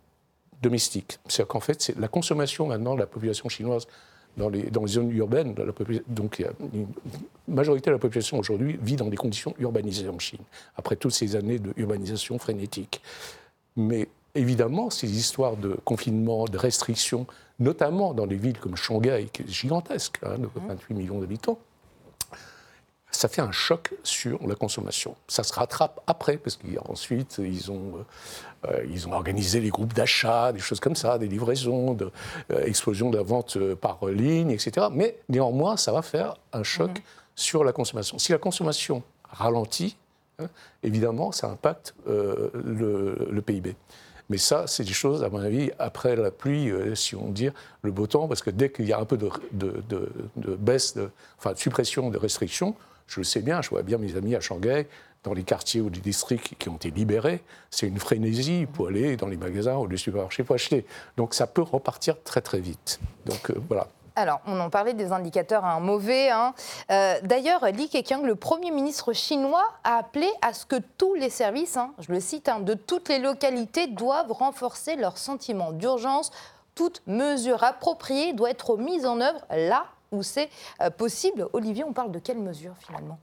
domestique. 0.62 1.18
C'est-à-dire 1.28 1.48
qu'en 1.48 1.60
fait, 1.60 1.82
c'est 1.82 1.98
la 2.00 2.08
consommation 2.08 2.68
maintenant 2.68 2.94
de 2.94 3.00
la 3.00 3.08
population 3.08 3.50
chinoise 3.50 3.88
dans 4.38 4.50
les, 4.50 4.64
dans 4.64 4.84
les 4.84 4.92
zones 4.92 5.12
urbaines, 5.12 5.54
donc 6.08 6.40
une 6.40 6.88
majorité 7.48 7.92
de 7.92 7.96
la 7.96 8.00
population 8.00 8.40
aujourd'hui 8.40 8.80
vit 8.82 8.96
dans 8.96 9.08
des 9.08 9.18
conditions 9.18 9.54
urbanisées 9.60 10.10
en 10.10 10.18
Chine, 10.18 10.40
après 10.76 10.96
toutes 10.96 11.14
ces 11.14 11.36
années 11.36 11.60
de 11.60 11.72
urbanisation 11.78 12.40
frénétique. 12.40 13.02
Mais 13.76 14.08
évidemment, 14.36 14.90
ces 14.90 15.12
histoires 15.12 15.58
de 15.58 15.78
confinement, 15.84 16.46
de 16.46 16.58
restrictions, 16.58 17.28
notamment 17.60 18.14
dans 18.14 18.28
des 18.28 18.36
villes 18.36 18.60
comme 18.60 18.76
Shanghai, 18.76 19.28
qui 19.32 19.44
est 19.44 19.48
gigantesque, 19.48 20.20
hein, 20.24 20.38
de 20.38 20.50
28 20.68 20.94
millions 20.94 21.20
d'habitants, 21.20 21.60
ça 23.16 23.28
fait 23.28 23.42
un 23.42 23.52
choc 23.52 23.94
sur 24.04 24.46
la 24.48 24.56
consommation. 24.56 25.16
Ça 25.28 25.44
se 25.44 25.54
rattrape 25.54 26.02
après, 26.08 26.38
parce 26.38 26.58
qu'ensuite, 26.58 27.38
ils 27.38 27.72
ont, 27.72 28.06
euh, 28.66 28.86
ils 28.90 29.08
ont 29.08 29.14
organisé 29.14 29.60
les 29.60 29.70
groupes 29.70 29.94
d'achat, 29.94 30.52
des 30.52 30.60
choses 30.60 30.80
comme 30.80 30.96
ça, 30.96 31.20
des 31.20 31.28
livraisons, 31.28 31.94
de, 31.94 32.12
euh, 32.52 32.66
explosion 32.66 33.12
de 33.12 33.18
la 33.18 33.24
vente 33.24 33.58
euh, 33.58 33.76
par 33.76 34.04
ligne, 34.08 34.50
etc. 34.50 34.88
Mais 34.92 35.20
néanmoins, 35.30 35.78
ça 35.78 35.92
va 35.92 36.02
faire 36.02 36.36
un 36.54 36.64
choc 36.64 36.90
mhm. 36.90 37.04
sur 37.36 37.64
la 37.64 37.72
consommation. 37.72 38.18
Si 38.18 38.32
la 38.32 38.40
consommation 38.40 39.04
ralentit, 39.30 39.96
hein, 40.40 40.48
évidemment, 40.82 41.32
ça 41.32 41.48
impacte 41.50 41.94
le, 42.08 43.28
le 43.30 43.42
PIB. 43.42 43.76
Mais 44.30 44.38
ça, 44.38 44.66
c'est 44.68 44.84
des 44.84 44.94
choses, 44.94 45.24
à 45.24 45.30
mon 45.30 45.40
avis, 45.40 45.72
après 45.80 46.16
la 46.16 46.32
pluie, 46.32 46.70
euh, 46.70 46.96
si 46.96 47.16
on 47.16 47.30
dit 47.30 47.50
le 47.82 47.92
beau 47.92 48.08
temps, 48.08 48.28
parce 48.28 48.42
que 48.42 48.50
dès 48.50 48.72
qu'il 48.72 48.86
y 48.86 48.94
a 48.94 49.00
un 49.00 49.06
peu 49.06 49.18
de, 49.18 49.30
baisse, 50.58 50.98
enfin 51.38 51.54
de 51.54 51.58
suppression 51.58 52.10
de 52.10 52.18
restrictions, 52.18 52.76
je 53.08 53.20
le 53.20 53.26
sais 53.26 53.42
bien, 53.42 53.62
je 53.62 53.70
vois 53.70 53.84
bien 53.84 53.98
mes 53.98 54.16
amis 54.16 54.36
à 54.36 54.40
Shanghai, 54.40 54.88
dans 55.24 55.34
les 55.34 55.44
quartiers 55.44 55.82
ou 55.82 55.90
les 55.90 56.00
districts 56.00 56.56
qui 56.60 56.70
ont 56.70 56.76
été 56.76 56.92
libérés, 56.92 57.42
c'est 57.70 57.88
une 57.88 58.00
frénésie 58.00 58.66
pour 58.72 58.88
aller 58.88 59.16
dans 59.16 59.28
les 59.28 59.38
magasins 59.38 59.78
ou 59.78 59.88
les 59.88 59.98
supermarchés 59.98 60.44
pour 60.44 60.56
acheter. 60.56 60.86
Donc 61.16 61.34
ça 61.34 61.48
peut 61.48 61.62
repartir 61.62 62.22
très 62.24 62.42
très 62.42 62.60
vite. 62.60 63.00
Donc 63.26 63.50
euh, 63.50 63.56
voilà. 63.68 63.88
Alors, 64.16 64.42
on 64.46 64.60
en 64.60 64.70
parlait 64.70 64.94
des 64.94 65.12
indicateurs 65.12 65.66
hein, 65.66 65.80
mauvais. 65.80 66.30
Hein. 66.30 66.54
Euh, 66.92 67.20
d'ailleurs, 67.24 67.66
Li 67.66 67.90
Keqiang, 67.90 68.24
le 68.24 68.36
Premier 68.36 68.72
ministre 68.72 69.14
chinois, 69.14 69.66
a 69.84 69.98
appelé 69.98 70.30
à 70.42 70.54
ce 70.54 70.66
que 70.66 70.76
tous 70.98 71.16
les 71.16 71.30
services, 71.30 71.78
hein, 71.78 71.94
je 72.00 72.12
le 72.12 72.20
cite, 72.20 72.50
de 72.62 72.74
toutes 72.76 73.10
les 73.10 73.20
localités 73.20 73.88
doivent 73.88 74.32
renforcer 74.32 74.96
leur 74.96 75.18
sentiment 75.18 75.72
d'urgence. 75.72 76.32
Toute 76.76 77.02
mesure 77.08 77.64
appropriée 77.64 78.34
doit 78.34 78.52
être 78.52 78.78
mise 78.78 79.06
en 79.06 79.20
œuvre 79.20 79.42
là 79.50 79.86
où 80.12 80.22
c'est 80.22 80.50
euh, 80.82 80.90
possible. 80.90 81.48
Olivier, 81.54 81.84
on 81.84 81.94
parle 81.94 82.12
de 82.12 82.20
quelles 82.20 82.40
mesures 82.40 82.76
finalement? 82.80 83.18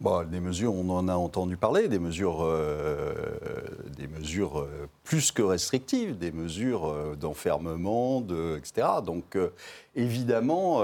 Des 0.00 0.40
mesures, 0.40 0.74
on 0.74 0.88
en 0.90 1.08
a 1.08 1.14
entendu 1.14 1.56
parler, 1.56 1.88
des 1.88 1.98
mesures, 1.98 2.44
euh, 2.44 3.14
des 3.96 4.06
mesures 4.06 4.60
euh, 4.60 4.88
plus 5.04 5.32
que 5.32 5.42
restrictives, 5.42 6.18
des 6.18 6.32
mesures 6.32 6.86
euh, 6.86 7.16
d'enfermement, 7.16 8.20
de, 8.20 8.58
etc. 8.58 8.86
Donc 9.04 9.38
évidemment, 9.94 10.82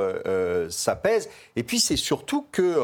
ça 0.70 0.96
pèse. 0.96 1.28
Et 1.56 1.62
puis 1.62 1.78
c'est 1.78 1.96
surtout 1.96 2.46
que 2.50 2.76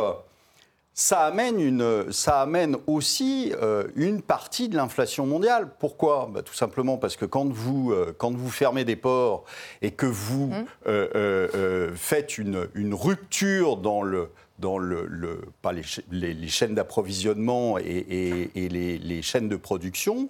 ça 0.93 1.21
amène, 1.21 1.61
une, 1.61 2.13
ça 2.13 2.41
amène 2.43 2.77
aussi 2.87 3.53
une 3.97 4.21
partie 4.21 4.69
de 4.69 4.77
l'inflation 4.77 5.27
mondiale. 5.27 5.71
Pourquoi? 5.79 6.29
Bah, 6.31 6.43
Tout 6.43 6.55
simplement 6.55 6.99
parce 6.99 7.17
que 7.17 7.25
quand 7.25 7.51
vous, 7.51 7.95
quand 8.19 8.35
vous 8.35 8.51
fermez 8.51 8.85
des 8.85 8.97
ports 8.97 9.45
et 9.81 9.93
que 9.93 10.07
vous 10.07 10.53
mmh. 10.53 11.95
faites 11.95 12.37
une, 12.37 12.69
une 12.75 12.95
rupture 12.95 13.79
dans 13.79 14.03
le 14.03 14.29
dans 14.59 14.79
les, 14.79 16.49
chaînes 16.49 16.75
d'approvisionnement 16.75 17.79
et, 17.79 18.51
les, 18.55 19.23
chaînes 19.23 19.49
de 19.49 19.57
production, 19.57 20.29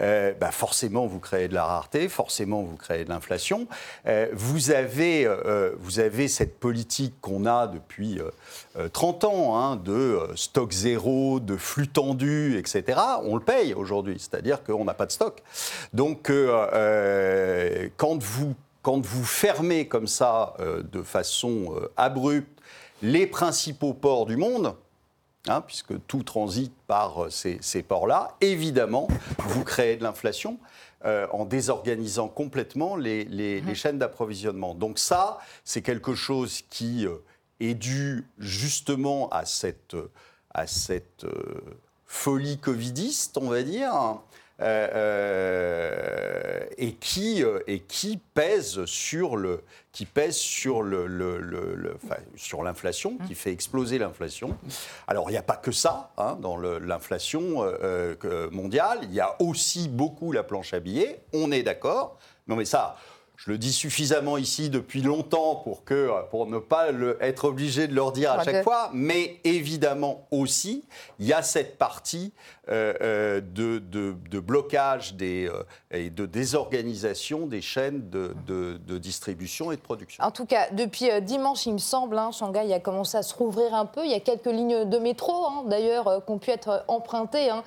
euh, 0.00 0.32
bah 0.38 0.50
forcément 0.50 1.06
vous 1.06 1.20
créez 1.20 1.48
de 1.48 1.54
la 1.54 1.64
rareté, 1.64 2.08
forcément 2.08 2.62
vous 2.62 2.76
créez 2.76 3.04
de 3.04 3.08
l'inflation. 3.08 3.68
Euh, 4.06 4.28
vous, 4.32 4.70
avez, 4.70 5.26
euh, 5.26 5.72
vous 5.78 6.00
avez 6.00 6.28
cette 6.28 6.58
politique 6.58 7.14
qu'on 7.20 7.46
a 7.46 7.66
depuis 7.66 8.18
30 8.92 9.24
ans 9.24 9.56
hein, 9.56 9.76
de 9.76 10.18
stock 10.34 10.72
zéro, 10.72 11.40
de 11.40 11.56
flux 11.56 11.88
tendu, 11.88 12.58
etc. 12.58 13.00
On 13.22 13.36
le 13.36 13.42
paye 13.42 13.74
aujourd'hui, 13.74 14.16
c'est-à-dire 14.18 14.62
qu'on 14.64 14.84
n'a 14.84 14.94
pas 14.94 15.06
de 15.06 15.12
stock. 15.12 15.42
Donc 15.92 16.32
quand 17.96 18.22
vous 18.22 18.54
quand 18.80 19.04
vous 19.04 19.24
fermez 19.24 19.88
comme 19.88 20.06
ça 20.06 20.54
de 20.58 21.02
façon 21.02 21.74
abrupte 21.96 22.57
les 23.02 23.26
principaux 23.26 23.94
ports 23.94 24.26
du 24.26 24.36
monde, 24.36 24.74
hein, 25.46 25.60
puisque 25.60 25.94
tout 26.06 26.22
transite 26.22 26.74
par 26.86 27.24
euh, 27.24 27.30
ces, 27.30 27.82
ports-là, 27.82 28.36
évidemment, 28.40 29.08
vous 29.38 29.64
créez 29.64 29.96
de 29.96 30.02
l'inflation. 30.02 30.58
Euh, 31.04 31.28
en 31.30 31.44
désorganisant 31.44 32.26
complètement 32.26 32.96
les, 32.96 33.62
mmh. 33.62 33.74
chaînes 33.76 33.98
d'approvisionnement. 33.98 34.74
Donc 34.74 34.98
ça, 34.98 35.38
c'est 35.62 35.80
quelque 35.80 36.16
chose 36.16 36.62
qui 36.70 37.06
euh, 37.06 37.18
est 37.60 37.74
dû 37.74 38.26
justement 38.40 39.28
à 39.28 39.44
cette, 39.44 39.94
à 40.52 40.66
cette 40.66 41.24
folie 42.04 42.58
covidiste, 42.58 43.38
on 43.38 43.48
va 43.48 43.62
dire, 43.62 43.92
euh, 44.60 44.88
euh, 44.92 46.60
et, 46.78 46.94
qui, 46.94 47.44
euh, 47.44 47.60
et 47.68 47.78
qui 47.78 48.16
pèse 48.16 48.84
sur 48.86 49.36
le 49.36 49.62
qui 49.92 50.04
pèse 50.04 50.36
sur 50.36 50.82
le, 50.82 51.96
sur 52.36 52.62
l'inflation, 52.62 53.18
qui 53.26 53.34
fait 53.34 53.52
exploser 53.52 53.98
l'inflation. 53.98 54.56
Alors 55.08 55.28
il 55.28 55.32
n'y 55.32 55.38
a 55.38 55.42
pas 55.42 55.56
que 55.56 55.72
ça 55.72 56.10
hein, 56.18 56.36
dans 56.40 56.56
l'inflation 56.56 57.64
mondiale. 58.52 59.00
Il 59.04 59.12
y 59.12 59.20
a 59.20 59.36
aussi 59.40 59.88
beaucoup 59.88 60.30
la 60.30 60.44
planche 60.44 60.72
à 60.72 60.80
billets. 60.80 61.20
On 61.32 61.50
est 61.50 61.62
d'accord. 61.62 62.16
Non 62.46 62.54
mais 62.54 62.64
ça, 62.64 62.96
je 63.38 63.52
le 63.52 63.56
dis 63.56 63.72
suffisamment 63.72 64.36
ici 64.36 64.68
depuis 64.68 65.00
longtemps 65.00 65.54
pour, 65.54 65.84
que, 65.84 66.10
pour 66.28 66.46
ne 66.48 66.58
pas 66.58 66.88
être 67.20 67.44
obligé 67.44 67.86
de 67.86 67.94
leur 67.94 68.10
dire 68.10 68.32
à 68.32 68.42
chaque 68.42 68.64
fois, 68.64 68.90
mais 68.92 69.38
évidemment 69.44 70.26
aussi, 70.32 70.84
il 71.20 71.26
y 71.26 71.32
a 71.32 71.42
cette 71.42 71.78
partie 71.78 72.32
euh, 72.68 72.92
euh, 73.00 73.40
de, 73.40 73.78
de, 73.78 74.40
blocage 74.40 75.14
des, 75.14 75.48
euh, 75.48 75.62
et 75.92 76.10
de 76.10 76.26
désorganisation 76.26 77.46
des 77.46 77.60
chaînes 77.60 78.10
de, 78.10 78.34
de, 78.44 78.98
distribution 78.98 79.70
et 79.70 79.76
de 79.76 79.82
production. 79.82 80.22
En 80.24 80.32
tout 80.32 80.44
cas, 80.44 80.68
depuis 80.72 81.08
dimanche, 81.22 81.64
il 81.66 81.74
me 81.74 81.78
semble, 81.78 82.18
hein, 82.18 82.32
Shanghai 82.32 82.72
a 82.74 82.80
commencé 82.80 83.16
à 83.16 83.22
se 83.22 83.34
rouvrir 83.34 83.72
un 83.72 83.86
peu. 83.86 84.04
Il 84.04 84.10
y 84.10 84.14
a 84.14 84.20
quelques 84.20 84.46
lignes 84.46 84.84
de 84.84 84.98
métro, 84.98 85.46
hein, 85.46 85.62
d'ailleurs, 85.66 86.24
qui 86.26 86.32
ont 86.32 86.38
pu 86.38 86.50
être 86.50 86.84
empruntées 86.88 87.50
hein, 87.50 87.62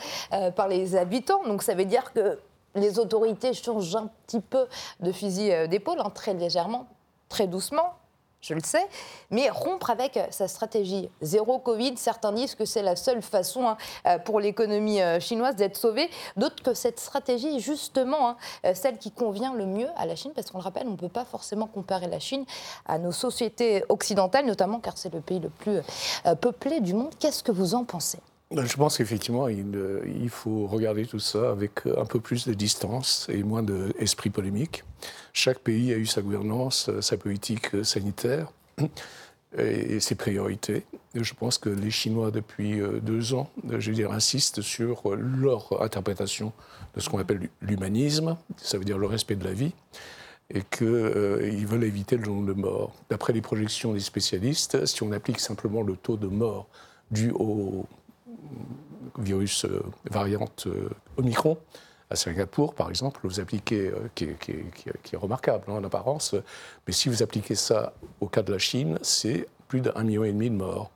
par 0.52 0.68
les 0.68 0.98
habitants. 0.98 1.44
Donc 1.46 1.64
ça 1.64 1.76
veut 1.76 1.86
dire 1.86 2.12
que 2.12 2.38
les 2.76 3.00
autorités 3.00 3.54
changent 3.54 3.96
un 3.96 4.10
petit 4.26 4.40
peu 4.40 4.68
de 5.00 5.12
fusil 5.12 5.52
euh, 5.52 5.68
d'épaule, 5.68 6.00
hein, 6.00 6.12
très 6.14 6.34
légèrement, 6.34 6.88
très 7.30 7.48
doucement, 7.48 7.96
je 8.42 8.56
le 8.56 8.62
sais, 8.62 8.88
mais 9.30 9.50
rompre 9.50 9.92
avec 9.92 10.18
euh, 10.18 10.26
sa 10.32 10.48
stratégie 10.48 11.10
zéro 11.22 11.60
Covid, 11.60 11.96
certains 11.98 12.32
disent 12.32 12.56
que 12.56 12.66
c'est 12.66 12.82
la 12.82 12.96
seule 12.96 13.22
façon 13.22 13.68
hein, 13.68 13.78
euh, 14.08 14.18
pour 14.18 14.40
l'économie 14.40 15.00
chinoise 15.20 15.56
d'être 15.56 15.78
sauvée, 15.78 16.10
d'autres 16.38 16.64
que 16.64 16.74
cette 16.74 17.00
stratégie 17.00 17.58
est 17.58 17.60
justement 17.60 18.30
hein, 18.30 18.38
celle 18.74 18.98
qui 18.98 19.12
convient 19.12 19.54
le 19.54 19.66
mieux 19.66 19.90
à 19.98 20.06
la 20.06 20.16
Chine, 20.16 20.32
parce 20.34 20.50
qu'on 20.50 20.58
le 20.58 20.64
rappelle, 20.64 20.88
on 20.88 20.92
ne 20.92 20.98
peut 20.98 21.10
pas 21.10 21.26
forcément 21.26 21.68
comparer 21.68 22.08
la 22.08 22.20
Chine 22.20 22.46
à 22.88 22.98
nos 22.98 23.12
sociétés 23.12 23.84
occidentales, 23.90 24.46
notamment 24.46 24.80
car 24.80 24.98
c'est 24.98 25.14
le 25.14 25.22
pays 25.22 25.40
le 25.40 25.50
plus 25.50 25.80
peuplé 26.40 26.80
du 26.80 26.94
monde. 26.94 27.14
Qu'est-ce 27.20 27.44
que 27.44 27.52
vous 27.52 27.76
en 27.76 27.84
pensez? 27.84 28.20
Je 28.52 28.76
pense 28.76 28.98
qu'effectivement, 28.98 29.48
il, 29.48 30.30
faut 30.30 30.68
regarder 30.68 31.06
tout 31.06 31.20
ça 31.20 31.52
avec 31.52 31.86
un 31.86 32.06
peu 32.06 32.20
plus 32.20 32.48
de 32.48 32.54
distance 32.54 33.28
et 33.30 33.44
moins 33.44 33.64
d'esprit 33.64 34.30
polémique. 34.30 34.84
Chaque 35.34 35.60
pays 35.60 35.94
a 35.94 35.98
eu 35.98 36.06
sa 36.06 36.22
gouvernance, 36.22 36.90
sa 37.00 37.18
politique 37.18 37.70
sanitaire 37.84 38.52
et 39.58 40.00
ses 40.00 40.16
priorités. 40.16 40.84
je 41.16 41.34
pense 41.34 41.58
que 41.58 41.70
les 41.70 41.92
Chinois, 41.92 42.32
depuis 42.32 42.80
euh, 42.80 43.00
deux 43.02 43.34
ans, 43.34 43.50
je 43.70 43.90
veux 43.90 43.96
dire, 43.96 44.12
insistent 44.12 44.62
sur 44.62 45.16
leur 45.16 45.82
interprétation 45.82 46.54
de 46.96 47.02
ce 47.02 47.10
qu'on 47.10 47.20
appelle 47.20 47.50
l'humanisme, 47.62 48.38
ça 48.58 48.78
veut 48.78 48.86
dire 48.86 48.98
le 48.98 49.08
respect 49.08 49.36
de 49.36 49.44
la 49.44 49.54
vie, 49.54 49.74
et 50.54 50.62
qu'ils 50.70 50.88
euh, 50.88 51.66
veulent 51.66 51.84
éviter 51.84 52.18
le 52.18 52.26
jour 52.26 52.42
de 52.44 52.54
mort. 52.54 52.94
D'après 53.10 53.34
les 53.34 53.42
projections 53.42 53.94
des 53.94 54.00
spécialistes, 54.00 54.86
si 54.86 55.04
on 55.04 55.12
applique 55.12 55.40
simplement 55.40 55.82
le 55.82 55.96
taux 55.96 56.18
de 56.18 56.28
mort 56.28 56.68
dû 57.12 57.32
au 57.32 57.86
virus 59.18 59.66
euh, 59.66 59.82
variante 60.10 60.68
euh, 60.68 60.90
Omicron 61.18 61.58
à 62.10 62.16
Singapour, 62.16 62.74
par 62.74 62.90
exemple, 62.90 63.22
vous 63.24 63.40
appliquez, 63.40 63.88
euh, 63.88 64.10
qui, 64.14 64.26
est 64.26 65.16
remarquable 65.16 65.64
hein, 65.70 65.74
en 65.74 65.84
apparence, 65.84 66.36
mais 66.86 66.92
si 66.92 67.08
vous 67.08 67.24
appliquez 67.24 67.56
ça 67.56 67.94
au 68.20 68.28
cas 68.28 68.42
de 68.42 68.52
la 68.52 68.60
Chine, 68.60 69.00
c'est 69.02 69.48
plus 69.70 69.80
d'un 69.80 70.04
million 70.04 70.26
et 70.26 70.34
demi 70.34 70.50
de 70.50 70.56
morts. 70.56 70.92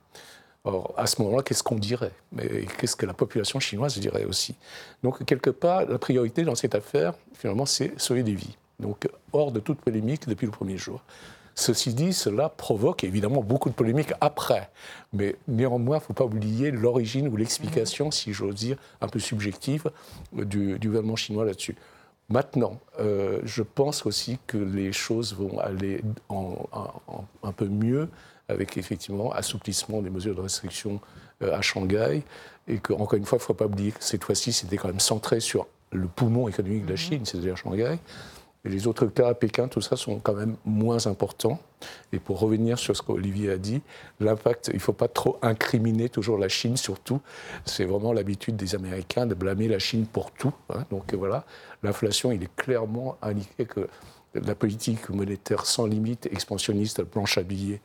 Or, 0.64 0.92
à 0.96 1.06
ce 1.06 1.22
moment-là, 1.22 1.42
qu'est-ce 1.42 1.62
qu'on 1.62 1.76
dirait? 1.76 2.12
Mais 2.32 2.66
qu'est-ce 2.78 2.96
que 2.96 3.06
la 3.06 3.14
population 3.14 3.60
chinoise 3.60 3.96
dirait 3.98 4.24
aussi? 4.24 4.56
Donc, 5.02 5.24
quelque 5.24 5.48
part, 5.48 5.86
la 5.86 5.98
priorité 5.98 6.42
dans 6.42 6.56
cette 6.56 6.74
affaire, 6.74 7.14
finalement, 7.34 7.66
c'est 7.66 7.98
sauver 7.98 8.22
des 8.22 8.34
vies. 8.34 8.56
Donc, 8.80 9.08
hors 9.32 9.52
de 9.52 9.60
toute 9.60 9.78
polémique 9.78 10.28
depuis 10.28 10.44
le 10.44 10.52
premier 10.52 10.76
jour. 10.76 11.00
Ceci 11.58 11.94
dit, 11.94 12.12
cela 12.12 12.50
provoque 12.50 13.02
évidemment 13.02 13.42
beaucoup 13.42 13.70
de 13.70 13.74
polémiques 13.74 14.12
après. 14.20 14.68
Mais 15.14 15.36
néanmoins, 15.48 15.96
il 15.96 16.00
ne 16.00 16.04
faut 16.04 16.12
pas 16.12 16.26
oublier 16.26 16.70
l'origine 16.70 17.28
ou 17.28 17.36
l'explication, 17.36 18.10
si 18.10 18.34
j'ose 18.34 18.54
dire, 18.54 18.76
un 19.00 19.08
peu 19.08 19.18
subjective 19.18 19.90
du, 20.32 20.78
gouvernement 20.78 21.16
chinois 21.16 21.46
là-dessus. 21.46 21.74
Maintenant, 22.28 22.78
euh, 23.00 23.40
je 23.44 23.62
pense 23.62 24.04
aussi 24.04 24.38
que 24.46 24.58
les 24.58 24.92
choses 24.92 25.34
vont 25.34 25.58
aller 25.58 26.02
un 26.28 27.52
peu 27.52 27.68
mieux 27.68 28.10
avec 28.48 28.76
effectivement 28.76 29.32
assouplissement 29.32 30.02
des 30.02 30.10
mesures 30.10 30.34
de 30.34 30.42
restriction 30.42 31.00
euh, 31.42 31.56
à 31.56 31.62
Shanghai. 31.62 32.22
Et 32.68 32.78
qu'encore 32.78 33.14
une 33.14 33.24
fois, 33.24 33.38
il 33.38 33.42
ne 33.42 33.46
faut 33.46 33.54
pas 33.54 33.66
oublier 33.66 33.92
que 33.92 34.04
cette 34.04 34.24
fois-ci, 34.24 34.52
c'était 34.52 34.76
quand 34.76 34.88
même 34.88 35.00
centré 35.00 35.40
sur 35.40 35.66
le 35.90 36.06
poumon 36.06 36.48
économique 36.48 36.84
de 36.84 36.90
la 36.90 36.96
Chine, 36.96 37.24
c'est-à-dire 37.24 37.56
Shanghai 37.56 37.98
les 38.68 38.86
autres 38.86 39.06
cas 39.06 39.28
à 39.28 39.34
Pékin, 39.34 39.68
tout 39.68 39.80
ça, 39.80 39.96
sont 39.96 40.18
quand 40.18 40.34
même 40.34 40.56
moins 40.64 41.06
importants. 41.06 41.60
Et 42.12 42.18
pour 42.18 42.40
revenir 42.40 42.78
sur 42.78 42.96
ce 42.96 43.02
qu'Olivier 43.02 43.50
a 43.50 43.58
dit, 43.58 43.82
l'impact, 44.20 44.68
il 44.68 44.76
ne 44.76 44.80
faut 44.80 44.92
pas 44.92 45.08
trop 45.08 45.38
incriminer 45.42 46.08
toujours 46.08 46.38
la 46.38 46.48
Chine, 46.48 46.76
surtout. 46.76 47.20
C'est 47.64 47.84
vraiment 47.84 48.12
l'habitude 48.12 48.56
des 48.56 48.74
Américains 48.74 49.26
de 49.26 49.34
blâmer 49.34 49.68
la 49.68 49.78
Chine 49.78 50.06
pour 50.06 50.30
tout. 50.32 50.52
Hein. 50.70 50.84
Donc 50.90 51.14
voilà, 51.14 51.44
l'inflation, 51.82 52.32
il 52.32 52.42
est 52.42 52.54
clairement 52.56 53.16
indiqué 53.22 53.66
que 53.66 53.88
la 54.34 54.54
politique 54.54 55.08
monétaire 55.10 55.64
sans 55.66 55.86
limite, 55.86 56.26
expansionniste, 56.26 57.04
planche 57.04 57.38
à 57.38 57.42
billets 57.42 57.80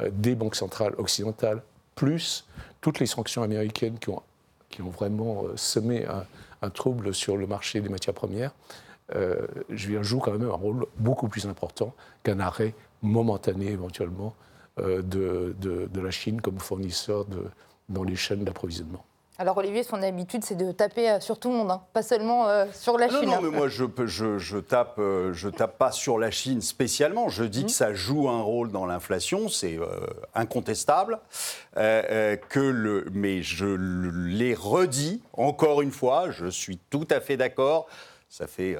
euh, 0.00 0.10
des 0.12 0.34
banques 0.34 0.56
centrales 0.56 0.94
occidentales, 0.98 1.62
plus 1.94 2.46
toutes 2.80 3.00
les 3.00 3.06
sanctions 3.06 3.42
américaines 3.42 3.98
qui 3.98 4.10
ont, 4.10 4.22
qui 4.68 4.82
ont 4.82 4.90
vraiment 4.90 5.44
euh, 5.44 5.56
semé 5.56 6.04
un 6.62 6.70
trouble 6.70 7.14
sur 7.14 7.36
le 7.36 7.46
marché 7.46 7.80
des 7.80 7.88
matières 7.88 8.14
premières, 8.14 8.52
euh, 9.14 9.46
je 9.70 10.02
joue 10.02 10.18
quand 10.18 10.32
même 10.32 10.48
un 10.48 10.54
rôle 10.54 10.86
beaucoup 10.98 11.28
plus 11.28 11.46
important 11.46 11.94
qu'un 12.24 12.40
arrêt 12.40 12.74
momentané 13.02 13.66
éventuellement 13.66 14.34
euh, 14.80 15.00
de, 15.02 15.54
de, 15.60 16.00
la 16.00 16.10
Chine 16.10 16.40
comme 16.40 16.58
fournisseur 16.58 17.24
de, 17.24 17.44
dans 17.88 18.02
les 18.02 18.16
chaînes 18.16 18.42
d'approvisionnement. 18.44 19.04
Alors 19.38 19.58
Olivier, 19.58 19.82
son 19.82 20.02
habitude, 20.02 20.42
c'est 20.44 20.56
de 20.56 20.72
taper 20.72 21.10
euh, 21.10 21.20
sur 21.20 21.38
tout 21.38 21.50
le 21.50 21.56
monde, 21.56 21.70
hein. 21.70 21.82
pas 21.92 22.02
seulement 22.02 22.48
sur 22.72 22.98
la 22.98 23.08
Chine. 23.08 23.26
Non, 23.26 23.40
mais 23.42 23.50
moi, 23.50 23.68
je, 23.68 23.84
je, 24.06 24.38
je 24.38 24.58
tape, 24.58 24.98
je 24.98 25.48
tape 25.50 25.78
pas 25.78 25.92
sur 25.92 26.18
la 26.18 26.32
Chine 26.32 26.60
spécialement. 26.60 27.28
Je 27.28 27.44
dis 27.44 27.64
que 27.64 27.70
ça 27.70 27.94
joue 27.94 28.28
un 28.28 28.40
rôle 28.42 28.72
dans 28.72 28.86
l'inflation, 28.86 29.48
c'est 29.48 29.78
incontestable. 30.34 31.20
que 31.74 32.58
le, 32.58 33.06
mais 33.12 33.42
je 33.42 33.66
l'ai 33.66 34.54
redit 34.54 35.22
encore 35.34 35.80
une 35.80 35.92
fois, 35.92 36.30
je 36.30 36.46
suis 36.46 36.78
tout 36.90 37.06
à 37.10 37.20
fait 37.20 37.36
d'accord. 37.36 37.86
Ça 38.28 38.46
fait 38.46 38.76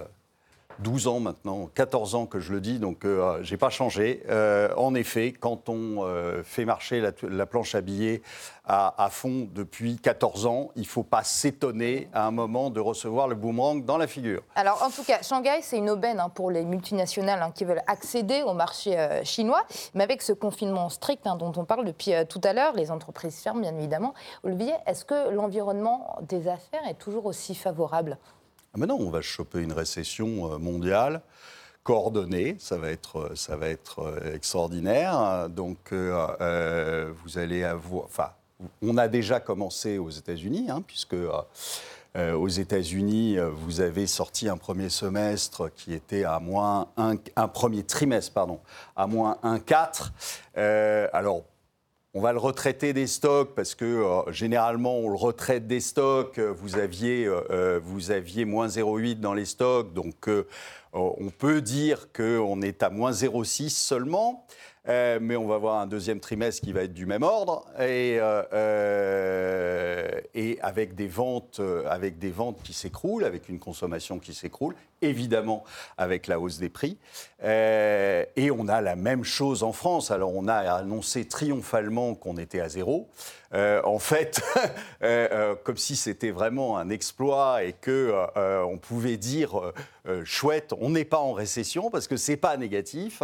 12 0.80 1.06
ans 1.06 1.20
maintenant, 1.20 1.70
14 1.74 2.14
ans 2.14 2.26
que 2.26 2.40
je 2.40 2.52
le 2.52 2.60
dis, 2.60 2.78
donc 2.78 3.04
euh, 3.04 3.38
je 3.42 3.50
n'ai 3.50 3.56
pas 3.56 3.70
changé. 3.70 4.22
Euh, 4.28 4.68
en 4.76 4.94
effet, 4.94 5.32
quand 5.32 5.68
on 5.68 6.04
euh, 6.04 6.42
fait 6.42 6.64
marcher 6.64 7.00
la, 7.22 7.46
planche 7.46 7.74
à 7.74 7.80
billets 7.80 8.22
à, 8.68 9.08
fond 9.10 9.48
depuis 9.54 9.96
14 9.96 10.46
ans, 10.46 10.70
il 10.74 10.86
faut 10.86 11.04
pas 11.04 11.22
s'étonner 11.22 12.08
à 12.12 12.26
un 12.26 12.32
moment 12.32 12.68
de 12.70 12.80
recevoir 12.80 13.28
le 13.28 13.36
boomerang 13.36 13.84
dans 13.84 13.96
la 13.96 14.08
figure. 14.08 14.42
Alors 14.56 14.82
en 14.82 14.90
tout 14.90 15.04
cas, 15.04 15.22
Shanghai, 15.22 15.60
c'est 15.62 15.78
une 15.78 15.88
aubaine 15.88 16.18
hein, 16.18 16.28
pour 16.28 16.50
les 16.50 16.64
multinationales 16.64 17.40
hein, 17.42 17.52
qui 17.54 17.64
veulent 17.64 17.84
accéder 17.86 18.42
au 18.42 18.54
marché 18.54 18.96
chinois, 19.22 19.62
mais 19.94 20.02
avec 20.02 20.20
ce 20.20 20.32
confinement 20.32 20.88
strict 20.88 21.26
hein, 21.28 21.36
dont 21.36 21.52
on 21.56 21.64
parle 21.64 21.84
depuis 21.84 22.12
tout 22.28 22.40
à 22.42 22.52
l'heure, 22.52 22.74
les 22.74 22.90
entreprises 22.90 23.36
ferment 23.36 23.60
bien 23.60 23.76
évidemment. 23.76 24.14
Olivier, 24.42 24.74
est-ce 24.86 25.04
que 25.04 25.30
l'environnement 25.30 26.18
des 26.22 26.48
affaires 26.48 26.86
est 26.88 26.98
toujours 26.98 27.26
aussi 27.26 27.54
favorable? 27.54 28.18
Ah, 28.82 28.86
non, 28.86 28.98
on 29.00 29.10
va 29.10 29.22
choper 29.22 29.60
une 29.60 29.72
récession 29.72 30.52
euh, 30.52 30.58
mondiale 30.58 31.22
coordonnée, 31.82 32.56
ça 32.58 32.76
va 32.76 32.90
être, 32.90 33.18
euh, 33.18 33.34
ça 33.36 33.56
va 33.56 33.68
être 33.68 34.00
euh, 34.00 34.34
extraordinaire. 34.34 35.48
Donc, 35.48 35.92
vous 35.92 37.38
allez 37.38 37.64
avoir. 37.64 38.04
Enfin, 38.04 38.32
on 38.82 38.98
a 38.98 39.08
déjà 39.08 39.40
commencé 39.40 39.98
aux 39.98 40.10
États-Unis, 40.10 40.66
hein, 40.70 40.82
puisque. 40.86 41.16
aux 42.16 42.48
États-Unis, 42.48 43.36
vous 43.52 43.82
avez 43.82 44.06
sorti 44.06 44.48
un 44.48 44.56
premier 44.56 44.88
semestre 44.88 45.70
qui 45.74 45.92
était 45.92 46.24
à 46.24 46.40
moins 46.40 46.88
un, 46.96 47.48
premier 47.48 47.82
trimestre, 47.82 48.32
pardon, 48.32 48.58
à 48.96 49.06
moins 49.06 49.36
1,4. 49.44 51.10
alors, 51.12 51.42
on 52.16 52.20
va 52.20 52.32
le 52.32 52.38
retraiter 52.38 52.94
des 52.94 53.06
stocks 53.06 53.54
parce 53.54 53.74
que 53.74 53.84
euh, 53.84 54.32
généralement 54.32 54.96
on 55.00 55.10
le 55.10 55.16
retraite 55.16 55.66
des 55.66 55.80
stocks. 55.80 56.38
Vous 56.38 56.78
aviez, 56.78 57.26
euh, 57.26 57.42
euh, 57.50 57.80
vous 57.82 58.10
aviez 58.10 58.46
moins 58.46 58.68
0,8 58.68 59.20
dans 59.20 59.34
les 59.34 59.44
stocks, 59.44 59.92
donc 59.92 60.30
on 60.94 61.28
peut 61.28 61.60
dire 61.60 62.10
qu'on 62.14 62.62
est 62.62 62.82
à 62.82 62.88
moins 62.88 63.10
0,6 63.10 63.68
seulement. 63.68 64.46
Euh, 64.88 65.18
mais 65.20 65.36
on 65.36 65.46
va 65.46 65.58
voir 65.58 65.80
un 65.80 65.86
deuxième 65.86 66.20
trimestre 66.20 66.64
qui 66.64 66.72
va 66.72 66.82
être 66.82 66.94
du 66.94 67.06
même 67.06 67.24
ordre 67.24 67.64
et, 67.78 68.18
euh, 68.20 68.42
euh, 68.52 70.20
avec, 70.60 70.94
des 70.94 71.08
ventes, 71.08 71.60
avec 71.88 72.18
des 72.18 72.30
ventes 72.30 72.62
qui 72.62 72.72
s'écroulent, 72.72 73.24
avec 73.24 73.48
une 73.48 73.58
consommation 73.58 74.18
qui 74.18 74.32
s'écroule, 74.32 74.74
évidemment 75.02 75.64
avec 75.98 76.28
la 76.28 76.38
hausse 76.38 76.58
des 76.58 76.68
prix. 76.68 76.98
et 77.42 78.50
on 78.50 78.68
a 78.68 78.80
la 78.80 78.96
même 78.96 79.24
chose 79.24 79.62
en 79.62 79.72
France. 79.72 80.10
Alors 80.10 80.34
on 80.34 80.46
a 80.46 80.56
annoncé 80.56 81.26
triomphalement 81.26 82.14
qu'on 82.14 82.36
était 82.36 82.60
à 82.60 82.68
zéro. 82.68 83.08
En 83.52 83.98
fait, 83.98 84.42
comme 85.64 85.76
si 85.76 85.96
c'était 85.96 86.30
vraiment 86.30 86.78
un 86.78 86.90
exploit 86.90 87.64
et 87.64 87.72
que 87.72 88.12
on 88.64 88.78
pouvait 88.78 89.16
dire 89.16 89.72
euh, 90.08 90.24
chouette, 90.24 90.72
on 90.78 90.90
n'est 90.90 91.04
pas 91.04 91.18
en 91.18 91.32
récession 91.32 91.90
parce 91.90 92.06
que 92.06 92.16
c'est 92.16 92.36
pas 92.36 92.56
négatif. 92.56 93.22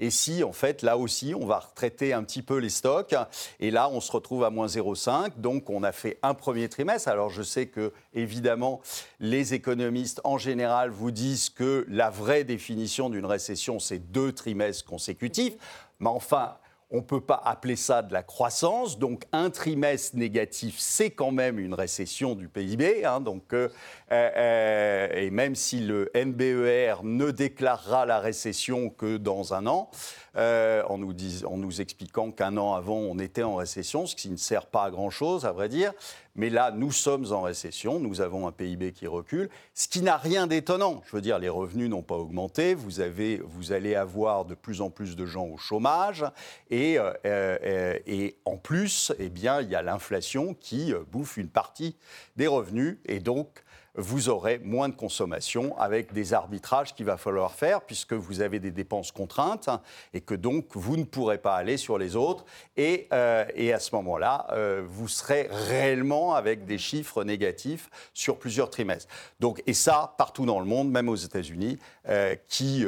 Et 0.00 0.10
si, 0.10 0.42
en 0.42 0.52
fait, 0.52 0.82
là 0.82 0.98
aussi, 0.98 1.32
on 1.34 1.46
va 1.46 1.60
retraiter 1.60 2.12
un 2.12 2.24
petit 2.24 2.42
peu 2.42 2.58
les 2.58 2.70
stocks. 2.70 3.14
Et 3.60 3.70
là, 3.70 3.88
on 3.88 4.00
se 4.00 4.10
retrouve 4.10 4.42
à 4.44 4.50
moins 4.50 4.66
0,5. 4.66 5.36
Donc, 5.36 5.70
on 5.70 5.82
a 5.82 5.92
fait 5.92 6.18
un 6.22 6.34
premier 6.34 6.68
trimestre. 6.68 7.08
Alors, 7.08 7.30
je 7.30 7.42
sais 7.42 7.66
que, 7.66 7.92
évidemment, 8.14 8.80
les 9.20 9.54
économistes, 9.54 10.20
en 10.24 10.38
général, 10.38 10.90
vous 10.90 11.12
disent 11.12 11.50
que 11.50 11.86
la 11.88 12.10
vraie 12.10 12.44
définition 12.44 13.10
d'une 13.10 13.26
récession, 13.26 13.78
c'est 13.78 13.98
deux 13.98 14.32
trimestres 14.32 14.84
consécutifs. 14.84 15.54
Mais 16.00 16.10
enfin, 16.10 16.56
on 16.94 16.98
ne 16.98 17.02
peut 17.02 17.20
pas 17.20 17.42
appeler 17.44 17.74
ça 17.74 18.02
de 18.02 18.12
la 18.12 18.22
croissance. 18.22 19.00
Donc 19.00 19.24
un 19.32 19.50
trimestre 19.50 20.16
négatif, 20.16 20.76
c'est 20.78 21.10
quand 21.10 21.32
même 21.32 21.58
une 21.58 21.74
récession 21.74 22.36
du 22.36 22.48
PIB. 22.48 23.04
Hein. 23.04 23.20
donc, 23.20 23.52
euh, 23.52 23.68
euh, 24.12 25.08
et 25.12 25.30
même 25.30 25.56
si 25.56 25.80
le 25.80 26.08
NBER 26.14 27.02
ne 27.02 27.32
déclarera 27.32 28.06
la 28.06 28.20
récession 28.20 28.90
que 28.90 29.16
dans 29.16 29.54
un 29.54 29.66
an, 29.66 29.90
euh, 30.36 30.84
en, 30.88 30.98
nous 30.98 31.12
en, 31.44 31.56
nous 31.56 31.80
expliquant 31.80 32.30
qu'un 32.30 32.56
an 32.56 32.74
avant, 32.74 32.98
on 32.98 33.18
était 33.18 33.42
en 33.42 33.56
récession, 33.56 34.06
ce 34.06 34.14
qui 34.14 34.30
ne 34.30 34.36
sert 34.36 34.66
pas 34.66 34.84
à 34.84 34.90
grand-chose, 34.90 35.46
à 35.46 35.52
vrai 35.52 35.68
dire. 35.68 35.92
Mais 36.36 36.50
là, 36.50 36.72
nous 36.72 36.90
sommes 36.90 37.32
en 37.32 37.42
récession, 37.42 38.00
nous 38.00 38.20
avons 38.20 38.46
un 38.48 38.52
PIB 38.52 38.92
qui 38.92 39.06
recule, 39.06 39.48
ce 39.72 39.88
qui 39.88 40.02
n'a 40.02 40.16
rien 40.16 40.46
d'étonnant. 40.46 41.02
Je 41.06 41.14
veux 41.14 41.22
dire, 41.22 41.38
les 41.38 41.48
revenus 41.48 41.88
n'ont 41.88 42.02
pas 42.02 42.16
augmenté, 42.16 42.74
vous, 42.74 43.00
avez, 43.00 43.40
vous 43.44 43.72
allez 43.72 43.94
avoir 43.94 44.44
de 44.44 44.54
plus 44.54 44.80
en 44.80 44.90
plus 44.90 45.16
de 45.16 45.26
gens 45.26 45.46
au 45.46 45.56
chômage, 45.56 46.24
et, 46.70 46.98
euh, 46.98 47.12
euh, 47.24 48.30
en 48.44 48.56
plus, 48.56 49.12
eh 49.18 49.28
bien, 49.28 49.60
il 49.60 49.70
y 49.70 49.74
a 49.74 49.82
l'inflation 49.82 50.54
qui 50.54 50.92
bouffe 51.12 51.36
une 51.36 51.48
partie 51.48 51.96
des 52.36 52.46
revenus, 52.46 52.98
et 53.06 53.20
donc 53.20 53.63
vous 53.96 54.28
aurez 54.28 54.58
moins 54.58 54.88
de 54.88 54.94
consommation 54.94 55.78
avec 55.78 56.12
des 56.12 56.34
arbitrages 56.34 56.94
qu'il 56.94 57.06
va 57.06 57.16
falloir 57.16 57.52
faire 57.52 57.82
puisque 57.82 58.12
vous 58.12 58.40
avez 58.40 58.58
des 58.58 58.70
dépenses 58.70 59.12
contraintes 59.12 59.70
et 60.12 60.20
que 60.20 60.34
donc 60.34 60.66
vous 60.72 60.96
ne 60.96 61.04
pourrez 61.04 61.38
pas 61.38 61.54
aller 61.54 61.76
sur 61.76 61.98
les 61.98 62.16
autres. 62.16 62.44
Et, 62.76 63.08
euh, 63.12 63.44
à 63.74 63.78
ce 63.78 63.94
moment-là, 63.96 64.46
euh, 64.52 64.84
vous 64.86 65.08
serez 65.08 65.48
réellement 65.50 66.34
avec 66.34 66.64
des 66.64 66.78
chiffres 66.78 67.24
négatifs 67.24 67.90
sur 68.12 68.38
plusieurs 68.38 68.70
trimestres. 68.70 69.12
Donc, 69.40 69.62
et 69.66 69.74
ça, 69.74 70.14
partout 70.16 70.46
dans 70.46 70.60
le 70.60 70.66
monde, 70.66 70.90
même 70.90 71.08
aux 71.08 71.16
États-Unis, 71.16 71.78
euh, 72.08 72.36
qui... 72.48 72.84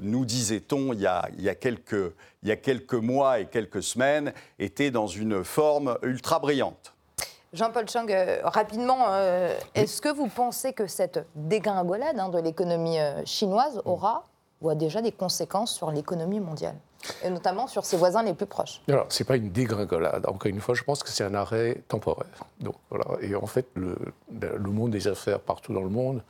nous 0.00 0.24
disait-on 0.24 0.92
il, 0.92 1.10
il 1.38 1.42
y 1.42 1.48
a 1.48 2.56
quelques 2.56 2.94
mois 2.94 3.40
et 3.40 3.46
quelques 3.46 3.82
semaines, 3.82 4.32
était 4.60 4.92
dans 4.92 5.08
une 5.08 5.42
forme 5.42 5.98
ultra 6.02 6.38
brillante. 6.38 6.95
Jean-Paul 7.56 7.88
Chang, 7.88 8.06
euh, 8.10 8.40
rapidement, 8.44 9.06
euh, 9.08 9.56
est-ce 9.74 10.02
que 10.02 10.10
vous 10.10 10.28
pensez 10.28 10.74
que 10.74 10.86
cette 10.86 11.24
dégringolade 11.34 12.18
hein, 12.18 12.28
de 12.28 12.38
l'économie 12.38 12.98
euh, 13.00 13.24
chinoise 13.24 13.80
aura 13.86 14.26
ou 14.60 14.68
a 14.68 14.74
déjà 14.74 15.00
des 15.00 15.12
conséquences 15.12 15.74
sur 15.74 15.90
l'économie 15.90 16.40
mondiale 16.40 16.74
et 17.24 17.30
notamment 17.30 17.66
sur 17.66 17.86
ses 17.86 17.96
voisins 17.96 18.22
les 18.22 18.34
plus 18.34 18.44
proches? 18.44 18.82
Alors, 18.88 19.06
ce 19.08 19.22
n'est 19.22 19.26
pas 19.26 19.36
une 19.36 19.50
dégringolade. 19.50 20.26
Encore 20.26 20.50
une 20.50 20.60
fois, 20.60 20.74
je 20.74 20.82
pense 20.82 21.02
que 21.02 21.08
c'est 21.08 21.24
un 21.24 21.34
arrêt 21.34 21.82
temporaire. 21.88 22.44
Donc, 22.60 22.74
voilà. 22.90 23.06
Et 23.22 23.34
en 23.34 23.46
fait, 23.46 23.66
le, 23.74 23.96
le, 24.38 24.70
monde 24.70 24.90
des 24.90 25.08
affaires 25.08 25.40
partout 25.40 25.72
dans 25.72 25.82
le 25.82 25.88
monde, 25.88 26.22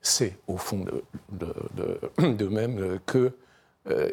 c'est 0.00 0.36
au 0.46 0.58
fond 0.58 0.84
de, 0.84 1.04
de, 1.32 2.32
de 2.32 2.46
même 2.46 3.00
que 3.04 3.32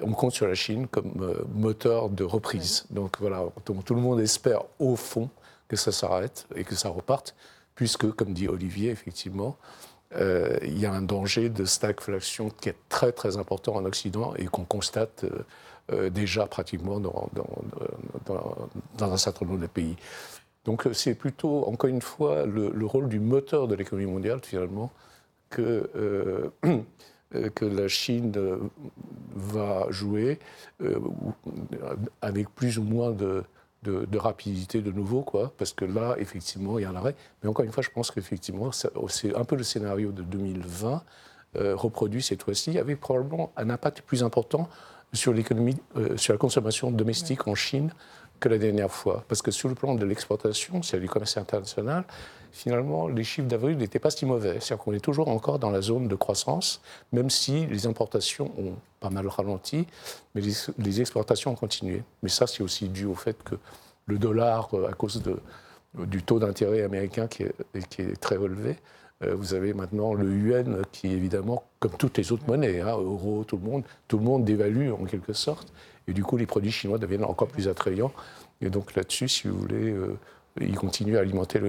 on 0.04 0.14
compte 0.14 0.32
sur 0.32 0.48
la 0.48 0.56
Chine 0.56 0.88
comme 0.88 1.44
moteur 1.54 2.10
de 2.10 2.24
reprise. 2.24 2.86
Donc 2.92 3.18
voilà, 3.20 3.44
tout 3.66 3.94
le 3.94 4.02
monde 4.02 4.22
espère 4.22 4.62
au 4.80 4.96
fond 4.96 5.30
que 5.68 5.76
ça 5.76 5.92
s'arrête 5.92 6.48
et 6.56 6.64
que 6.64 6.76
ça 6.76 6.90
reparte, 6.90 7.36
puisque, 7.76 8.12
comme 8.12 8.34
dit 8.34 8.48
Olivier, 8.48 8.90
effectivement, 8.92 9.58
euh, 10.16 10.58
il 10.62 10.80
y 10.80 10.86
a 10.86 10.94
un 10.94 11.02
danger 11.02 11.50
de 11.50 11.66
stagflation 11.66 12.50
qui 12.50 12.70
est 12.70 12.76
très 12.90 13.12
très 13.12 13.38
important 13.38 13.76
en 13.76 13.86
Occident 13.86 14.34
et 14.36 14.46
qu'on 14.46 14.64
constate 14.64 15.26
euh, 15.26 15.46
euh, 15.92 16.10
déjà 16.10 16.46
pratiquement 16.46 17.00
dans, 17.00 17.30
un 19.02 19.18
certain 19.18 19.46
nombre 19.46 19.60
de 19.60 19.68
pays. 19.68 19.96
Donc 20.64 20.88
c'est 20.94 21.16
plutôt, 21.16 21.66
encore 21.68 21.90
une 21.90 22.02
fois, 22.02 22.46
le, 22.46 22.86
rôle 22.86 23.10
du 23.10 23.20
moteur 23.20 23.68
de 23.68 23.76
l'économie 23.76 24.10
mondiale, 24.10 24.40
finalement, 24.42 24.92
que 25.50 26.52
la 27.62 27.88
Chine 27.88 28.32
va 29.36 29.86
jouer 29.92 30.40
avec 32.22 32.50
plus 32.56 32.80
ou 32.80 32.84
moins 32.84 33.12
de, 33.12 33.44
de, 33.86 34.18
rapidité 34.18 34.82
de 34.82 34.92
nouveau, 34.92 35.22
quoi, 35.22 35.54
parce 35.58 35.74
que 35.74 35.86
là, 35.86 36.16
effectivement, 36.20 36.80
il 36.80 36.84
y 36.84 36.86
a 36.86 36.90
un 36.90 36.96
arrêt. 36.96 37.16
Mais 37.44 37.50
encore 37.50 37.66
une 37.66 37.72
fois, 37.72 37.84
je 37.84 37.90
pense 37.90 38.12
qu'effectivement, 38.12 38.72
c'est 38.72 39.36
un 39.36 39.44
peu 39.46 39.56
le 39.56 39.64
scénario 39.64 40.12
de 40.12 40.24
2020 40.24 41.04
euh, 41.58 41.76
reproduit 41.76 42.22
cette 42.22 42.44
fois-ci, 42.44 42.78
avec 42.78 43.00
probablement 43.00 43.52
un 43.56 43.70
impact 43.70 44.02
plus 44.02 44.24
important 44.24 44.68
sur 45.14 45.34
l'économie, 45.34 45.78
euh, 45.96 46.18
sur 46.18 46.34
la 46.34 46.38
consommation 46.38 46.92
domestique 46.92 47.48
en 47.48 47.56
Chine 47.56 47.92
que 48.40 48.50
la 48.50 48.58
dernière 48.58 48.92
fois. 48.92 49.24
Parce 49.30 49.42
que 49.42 49.52
sur 49.52 49.70
le 49.70 49.76
plan 49.76 49.96
de 49.96 50.06
l'exportation, 50.06 50.82
c'est 50.84 51.00
du 51.00 51.08
commerce 51.08 51.38
international, 51.38 52.04
finalement, 52.52 53.08
les 53.08 53.24
chiffres 53.24 53.48
d'avril 53.48 53.78
n'étaient 53.78 54.00
pas 54.00 54.10
si 54.10 54.26
mauvais. 54.26 54.60
C'est-à-dire 54.60 54.84
qu'on 54.84 54.94
est 54.94 55.00
toujours 55.00 55.30
encore 55.30 55.60
dans 55.60 55.70
la 55.70 55.82
zone 55.82 56.08
de 56.08 56.16
croissance, 56.16 56.82
même 57.14 57.30
si 57.30 57.66
les 57.68 57.88
importations 57.88 58.52
ont 58.58 58.76
pas 59.06 59.14
mal 59.14 59.28
ralenti, 59.28 59.86
mais 60.34 60.42
les, 60.80 61.02
exportations 61.02 61.52
ont 61.52 61.56
continué. 61.56 62.02
Mais 62.24 62.30
ça, 62.30 62.48
c'est 62.48 62.64
aussi 62.64 62.90
dû 62.90 63.06
au 63.06 63.14
fait 63.14 63.38
que 63.44 63.56
le 64.08 64.18
dollar, 64.18 64.70
euh, 64.74 64.90
à 64.90 64.94
cause 64.94 65.22
de, 65.22 65.38
du 66.06 66.24
taux 66.24 66.40
d'intérêt 66.40 66.82
américain 66.82 67.28
qui 67.28 67.44
est, 67.44 68.20
très 68.20 68.36
relevé, 68.36 68.78
euh, 69.24 69.36
vous 69.36 69.54
avez 69.54 69.74
maintenant 69.76 70.16
le 70.16 70.32
yuan 70.34 70.82
qui, 70.92 71.08
évidemment, 71.08 71.64
comme 71.80 71.92
toutes 71.92 72.18
les 72.18 72.32
autres 72.32 72.48
monnaies, 72.48 72.82
hein, 72.82 72.98
euro, 72.98 73.44
tout 73.44 73.58
le 73.58 73.70
monde, 73.70 73.84
tout 74.08 74.18
le 74.18 74.24
monde 74.24 74.44
dévalue 74.44 74.92
en 74.92 75.06
quelque 75.06 75.34
sorte. 75.34 75.72
Et 76.08 76.14
du 76.14 76.24
coup, 76.24 76.38
les 76.38 76.48
produits 76.48 76.72
chinois 76.72 76.98
deviennent 76.98 77.26
encore 77.26 77.48
plus 77.48 77.68
attrayants. 77.68 78.12
Et 78.62 78.70
donc 78.72 78.96
là-dessus, 78.96 79.28
si 79.28 79.48
vous 79.48 79.58
voulez, 79.60 79.92
euh, 79.92 80.18
il 80.62 80.78
continue 80.78 81.18
à 81.18 81.22
alimenter 81.22 81.60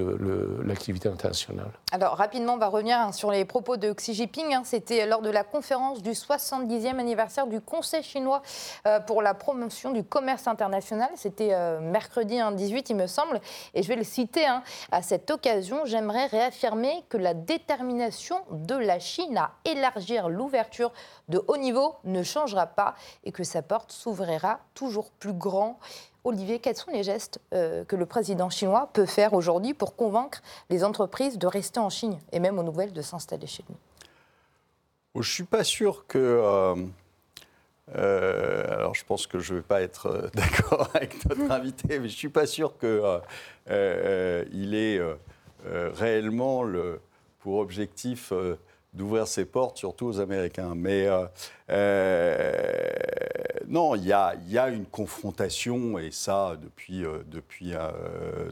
l'activité 0.65 1.09
internationale. 1.09 1.71
Alors 1.91 2.17
rapidement, 2.17 2.55
on 2.55 2.59
va 2.59 2.69
revenir 2.69 2.99
hein, 2.99 3.13
sur 3.13 3.33
les 3.33 3.45
propos 3.45 3.77
de 3.77 3.93
Xi 3.93 4.15
Jinping. 4.15 4.55
Hein. 4.55 4.63
C'était 4.65 5.07
lors 5.07 5.23
de 5.23 5.31
la 5.31 5.43
conférence 5.43 6.03
du 6.03 6.13
70e 6.13 6.99
anniversaire 6.99 7.49
du 7.49 7.61
Conseil 7.61 8.03
chinois 8.03 8.43
euh, 8.87 9.01
pour 9.01 9.23
la 9.23 9.35
promotion 9.35 9.91
du 9.91 10.05
commerce 10.05 10.47
international. 10.47 11.09
C'était 11.17 11.53
euh, 11.53 11.81
mercredi 11.81 12.39
18, 12.55 12.91
il 12.91 12.97
me 12.97 13.07
semble. 13.07 13.41
Et 13.75 13.83
je 13.83 13.89
vais 13.89 13.97
le 13.97 14.05
citer. 14.05 14.47
Hein. 14.47 14.63
À 14.93 15.03
cette 15.03 15.31
occasion, 15.31 15.85
j'aimerais 15.85 16.27
réaffirmer 16.27 17.05
que 17.09 17.17
la 17.17 17.35
détermination 17.35 18.37
de 18.51 18.77
la 18.77 19.01
Chine 19.01 19.37
à 19.37 19.53
élargir 19.65 20.29
l'ouverture 20.29 20.93
de 21.29 21.43
haut 21.49 21.57
niveau 21.57 21.97
ne 22.05 22.23
changera 22.23 22.67
pas 22.67 22.95
et 23.25 23.33
que 23.33 23.43
sa 23.43 23.63
porte 23.63 23.91
s'ouvrira 23.91 24.61
toujours 24.75 25.11
plus 25.11 25.33
grand 25.33 25.79
Olivier, 26.27 26.59
quels 26.59 26.77
sont 26.77 26.91
les 26.91 27.05
gestes 27.05 27.39
euh, 27.55 27.85
que 27.85 27.95
le 27.95 28.05
président 28.05 28.51
chinois 28.51 28.91
peut 28.93 29.07
faire 29.07 29.33
aujourd'hui 29.33 29.75
pour 29.75 29.95
convaincre 29.95 30.43
les 30.71 30.83
entreprises 30.83 31.39
de 31.39 31.47
rester 31.47 31.79
en 31.79 31.89
Chine 31.89 32.19
et 32.33 32.41
même 32.41 32.59
aux 32.59 32.65
nouvelles 32.65 32.93
de 32.93 33.01
s'installer 33.01 33.47
chez 33.47 33.63
nous? 33.69 33.77
Oh, 35.15 35.23
Je 35.23 35.31
ne 35.31 35.35
suis 35.35 35.45
pas 35.45 35.63
sûr 35.63 36.05
que... 36.09 36.19
Euh, 36.19 36.75
euh, 37.95 38.65
alors 38.69 38.97
je 38.97 39.05
pense 39.05 39.29
que 39.29 39.39
je 39.39 39.53
ne 39.53 39.59
vais 39.59 39.65
pas 39.65 39.81
être 39.83 40.29
d'accord 40.35 40.91
avec 40.95 41.25
notre 41.27 41.49
invité, 41.49 42.01
mais 42.01 42.09
je 42.09 42.15
ne 42.15 42.19
suis 42.19 42.29
pas 42.29 42.47
sûr 42.47 42.77
qu'il 42.77 44.75
ait 44.75 45.01
réellement 45.95 46.65
le, 46.65 47.01
pour 47.39 47.59
objectif 47.59 48.33
d'ouvrir 48.97 49.29
ses 49.29 49.45
portes, 49.45 49.77
surtout 49.77 50.07
aux 50.07 50.21
Américains. 50.21 50.75
Mais 50.75 51.07
euh, 51.07 51.27
euh, 51.71 52.93
non, 53.69 53.95
il 53.95 54.05
y 54.05 54.13
a, 54.13 54.69
une 54.69 54.87
confrontation, 54.87 55.99
et 55.99 56.11
ça 56.11 56.57
depuis, 56.61 57.05
euh, 57.05 57.19
depuis 57.27 57.73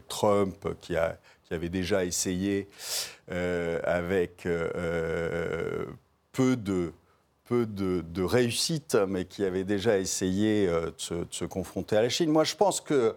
Trump, 0.07 0.67
qui, 0.81 0.95
avait 1.51 1.69
déjà 1.69 2.05
essayé 2.05 2.67
avec 3.27 4.47
peu 6.31 6.55
de, 6.57 8.23
réussite, 8.23 8.95
mais 9.07 9.25
qui 9.25 9.43
avait 9.43 9.63
déjà 9.63 9.97
essayé 9.97 10.67
de 10.67 10.93
se, 10.97 11.13
de, 11.13 11.27
se, 11.31 11.45
confronter 11.45 11.97
à 11.97 12.01
la 12.01 12.09
Chine. 12.09 12.29
Moi, 12.29 12.43
je 12.43 12.55
pense 12.55 12.81
que 12.81 13.15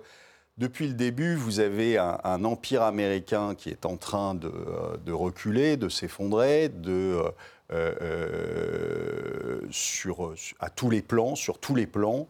depuis 0.59 0.89
le 0.89 0.95
début, 0.95 1.37
vous 1.37 1.61
avez 1.61 1.99
un, 1.99 2.45
empire 2.45 2.83
américain 2.83 3.55
qui 3.57 3.71
est 3.71 3.87
en 3.87 3.97
train 3.97 4.35
de, 4.35 4.49
euh, 4.49 5.15
reculer, 5.15 5.77
de 5.77 5.89
s'effondrer, 5.89 6.69
de 6.69 7.23
euh, 7.71 7.95
euh, 8.03 9.61
sur, 9.71 10.35
à 10.59 10.69
tous 10.69 10.91
les 10.91 11.01
plans, 11.01 11.37
sur 11.37 11.59
tous 11.59 11.77
les 11.77 11.87
plans, 11.87 12.27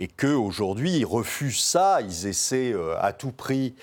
et 0.00 0.08
qu'aujourd'hui, 0.08 0.90
ils 0.90 1.04
refusent 1.04 1.60
ça, 1.60 2.00
ils 2.00 2.26
essaient 2.26 2.74
à 2.98 3.12
tout 3.12 3.30
prix 3.30 3.74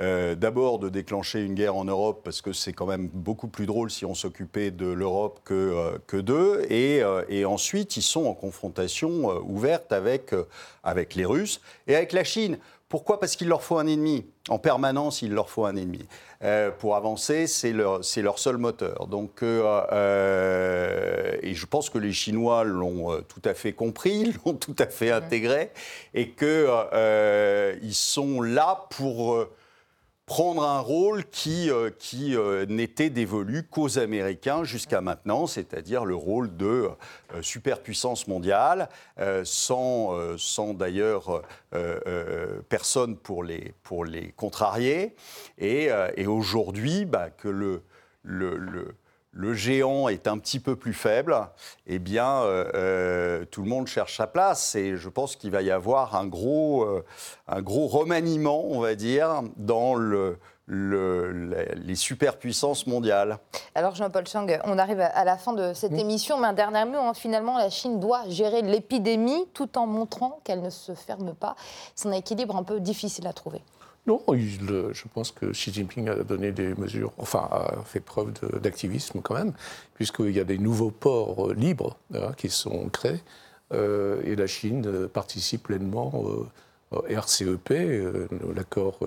d'abord 0.00 0.80
de 0.80 0.88
déclencher 0.88 1.40
une 1.40 1.54
guerre 1.54 1.76
en 1.76 1.84
Europe, 1.84 2.22
parce 2.24 2.40
que 2.40 2.52
c'est 2.52 2.72
quand 2.72 2.86
même 2.86 3.06
beaucoup 3.06 3.46
plus 3.46 3.66
drôle 3.66 3.90
si 3.90 4.04
on 4.04 4.14
s'occupait 4.14 4.72
de 4.72 4.86
l'Europe 4.86 5.40
que, 5.44 5.98
que 6.08 6.16
d'eux, 6.16 6.62
et, 6.70 7.02
et, 7.28 7.44
ensuite, 7.44 7.96
ils 7.96 8.02
sont 8.02 8.24
en 8.24 8.34
confrontation 8.34 9.28
ouverte 9.46 9.92
avec, 9.92 10.34
avec 10.82 11.14
les 11.14 11.24
Russes 11.24 11.60
et 11.86 11.94
avec 11.94 12.12
la 12.12 12.24
Chine. 12.24 12.58
Pourquoi? 12.94 13.18
Parce 13.18 13.34
qu'il 13.34 13.48
leur 13.48 13.60
faut 13.60 13.78
un 13.78 13.88
ennemi. 13.88 14.24
En 14.48 14.60
permanence, 14.60 15.20
il 15.20 15.32
leur 15.32 15.50
faut 15.50 15.64
un 15.64 15.74
ennemi. 15.74 16.06
Euh, 16.44 16.70
pour 16.70 16.94
avancer, 16.94 17.48
c'est 17.48 17.72
leur, 17.72 18.02
leur, 18.18 18.38
seul 18.38 18.56
moteur. 18.56 19.08
Donc, 19.08 19.42
euh, 19.42 21.36
et 21.42 21.54
je 21.54 21.66
pense 21.66 21.90
que 21.90 21.98
les 21.98 22.12
Chinois 22.12 22.62
l'ont 22.62 23.20
tout 23.22 23.42
à 23.44 23.52
fait 23.52 23.72
compris, 23.72 24.32
l'ont 24.46 24.54
tout 24.54 24.76
à 24.78 24.86
fait 24.86 25.10
intégré, 25.10 25.72
et 26.14 26.30
qu'ils 26.30 27.94
sont 27.94 28.40
là 28.40 28.86
pour 28.90 29.44
prendre 30.26 30.64
un 30.64 30.80
rôle 30.80 31.24
qui, 31.26 31.70
euh, 31.70 31.90
qui 31.98 32.34
euh, 32.34 32.64
n'était 32.66 33.10
dévolu 33.10 33.64
qu'aux 33.64 33.98
Américains 33.98 34.64
jusqu'à 34.64 35.00
maintenant, 35.00 35.46
c'est-à-dire 35.46 36.04
le 36.04 36.14
rôle 36.14 36.56
de 36.56 36.88
euh, 37.34 37.42
superpuissance 37.42 38.26
mondiale, 38.26 38.88
sans, 39.44 40.36
sans 40.38 40.74
d'ailleurs 40.74 41.42
personne 42.68 43.16
pour 43.16 43.44
les, 43.44 43.74
pour 43.82 44.04
les 44.04 44.32
contrarier. 44.32 45.14
Et, 45.58 45.88
et 46.16 46.26
aujourd'hui, 46.26 47.04
bah, 47.04 47.30
que 47.30 47.48
le, 47.48 47.82
le, 48.22 48.56
le 48.56 48.94
le 49.34 49.52
géant 49.52 50.08
est 50.08 50.28
un 50.28 50.38
petit 50.38 50.60
peu 50.60 50.76
plus 50.76 50.94
faible, 50.94 51.36
eh 51.86 51.98
bien, 51.98 52.42
euh, 52.42 52.70
euh, 52.74 53.44
tout 53.50 53.62
le 53.62 53.68
monde 53.68 53.88
cherche 53.88 54.16
sa 54.16 54.26
place. 54.26 54.74
Et 54.76 54.96
je 54.96 55.08
pense 55.08 55.36
qu'il 55.36 55.50
va 55.50 55.62
y 55.62 55.70
avoir 55.70 56.14
un 56.14 56.26
gros, 56.26 56.84
euh, 56.84 57.04
un 57.48 57.60
gros 57.60 57.88
remaniement, 57.88 58.64
on 58.64 58.80
va 58.80 58.94
dire, 58.94 59.42
dans 59.56 59.94
le, 59.96 60.38
les 60.68 61.94
superpuissances 61.94 62.86
mondiales. 62.86 63.38
Alors 63.74 63.96
Jean-Paul 63.96 64.26
Chang, 64.26 64.46
on 64.64 64.78
arrive 64.78 65.00
à 65.00 65.24
la 65.24 65.36
fin 65.36 65.52
de 65.52 65.74
cette 65.74 65.92
émission, 65.92 66.38
mais 66.38 66.46
un 66.46 66.52
dernier 66.54 66.84
mot, 66.84 66.98
hein. 66.98 67.12
finalement 67.12 67.58
la 67.58 67.68
Chine 67.68 68.00
doit 68.00 68.22
gérer 68.28 68.62
l'épidémie 68.62 69.46
tout 69.52 69.76
en 69.76 69.86
montrant 69.86 70.40
qu'elle 70.44 70.62
ne 70.62 70.70
se 70.70 70.94
ferme 70.94 71.34
pas. 71.34 71.56
C'est 71.94 72.08
un 72.08 72.12
équilibre 72.12 72.56
un 72.56 72.62
peu 72.62 72.80
difficile 72.80 73.26
à 73.26 73.34
trouver. 73.34 73.60
Non, 74.06 74.22
je 74.28 75.08
pense 75.14 75.32
que 75.32 75.46
Xi 75.46 75.72
Jinping 75.72 76.10
a 76.10 76.16
donné 76.16 76.52
des 76.52 76.74
mesures, 76.74 77.12
enfin, 77.16 77.48
a 77.50 77.82
fait 77.86 78.00
preuve 78.00 78.32
d'activisme 78.60 79.20
quand 79.22 79.34
même, 79.34 79.54
puisqu'il 79.94 80.32
y 80.32 80.40
a 80.40 80.44
des 80.44 80.58
nouveaux 80.58 80.90
ports 80.90 81.50
euh, 81.50 81.54
libres 81.54 81.96
hein, 82.14 82.32
qui 82.36 82.50
sont 82.50 82.90
créés, 82.90 83.20
euh, 83.72 84.20
et 84.24 84.36
la 84.36 84.46
Chine 84.46 84.84
euh, 84.86 85.08
participe 85.08 85.64
pleinement 85.64 86.12
au 86.14 86.46
RCEP, 87.08 87.72
l'accord 88.54 89.00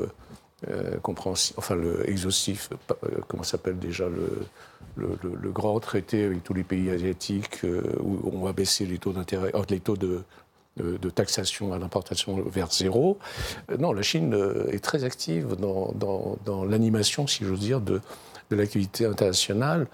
compréhensif, 1.04 1.54
enfin, 1.58 1.76
le 1.76 2.10
exhaustif, 2.10 2.70
comment 3.30 3.44
s'appelle 3.44 3.80
déjà 3.80 4.10
le, 4.10 4.46
le, 4.98 5.52
grand 5.52 5.80
traité 5.80 6.26
avec 6.26 6.44
tous 6.44 6.54
les 6.54 6.66
pays 6.66 6.90
asiatiques 6.90 7.62
où 8.02 8.30
on 8.34 8.44
va 8.44 8.52
baisser 8.52 8.86
les 8.86 8.98
taux 8.98 9.14
d'intérêt, 9.14 9.54
les 9.70 9.80
taux 9.80 9.96
de, 9.96 10.24
de, 10.78 11.10
taxation 11.10 11.74
à 11.74 11.80
l'importation 11.80 12.42
vers 12.46 12.72
zéro. 12.72 13.18
Euh, 13.72 13.78
non, 13.78 13.94
la 13.94 14.02
Chine 14.02 14.34
euh, 14.34 14.72
est 14.72 14.84
très 14.84 15.04
active 15.04 15.56
dans, 15.56 15.94
dans 16.46 16.66
l'animation, 16.66 17.28
si 17.28 17.44
j'ose 17.44 17.60
dire, 17.60 17.82
de, 17.82 18.02
de 18.50 18.56
l'activité 18.56 19.06
internationale 19.06 19.88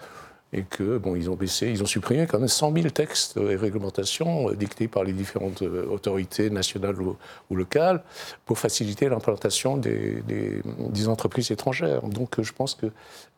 et 0.54 0.64
que 0.64 0.98
bon, 0.98 1.16
ils 1.16 1.30
ont 1.30 1.36
baissé, 1.36 1.70
ils 1.70 1.82
ont 1.82 1.88
supprimé 1.88 2.28
quand 2.28 2.40
même 2.40 2.48
100 2.48 2.74
000 2.74 2.90
textes 2.90 3.38
et 3.38 3.56
réglementations 3.56 4.50
euh, 4.50 4.56
dictés 4.56 4.88
par 4.88 5.04
les 5.04 5.14
différentes 5.14 5.64
euh, 5.64 5.88
autorités 5.88 6.50
nationales 6.50 6.96
ou, 7.02 7.16
locales 7.56 8.04
pour 8.46 8.58
faciliter 8.58 9.10
l'implantation 9.10 9.78
des, 9.78 10.24
des, 10.28 11.08
entreprises 11.08 11.52
étrangères. 11.52 12.02
Donc 12.04 12.42
je 12.42 12.52
pense 12.52 12.76
que 12.76 12.88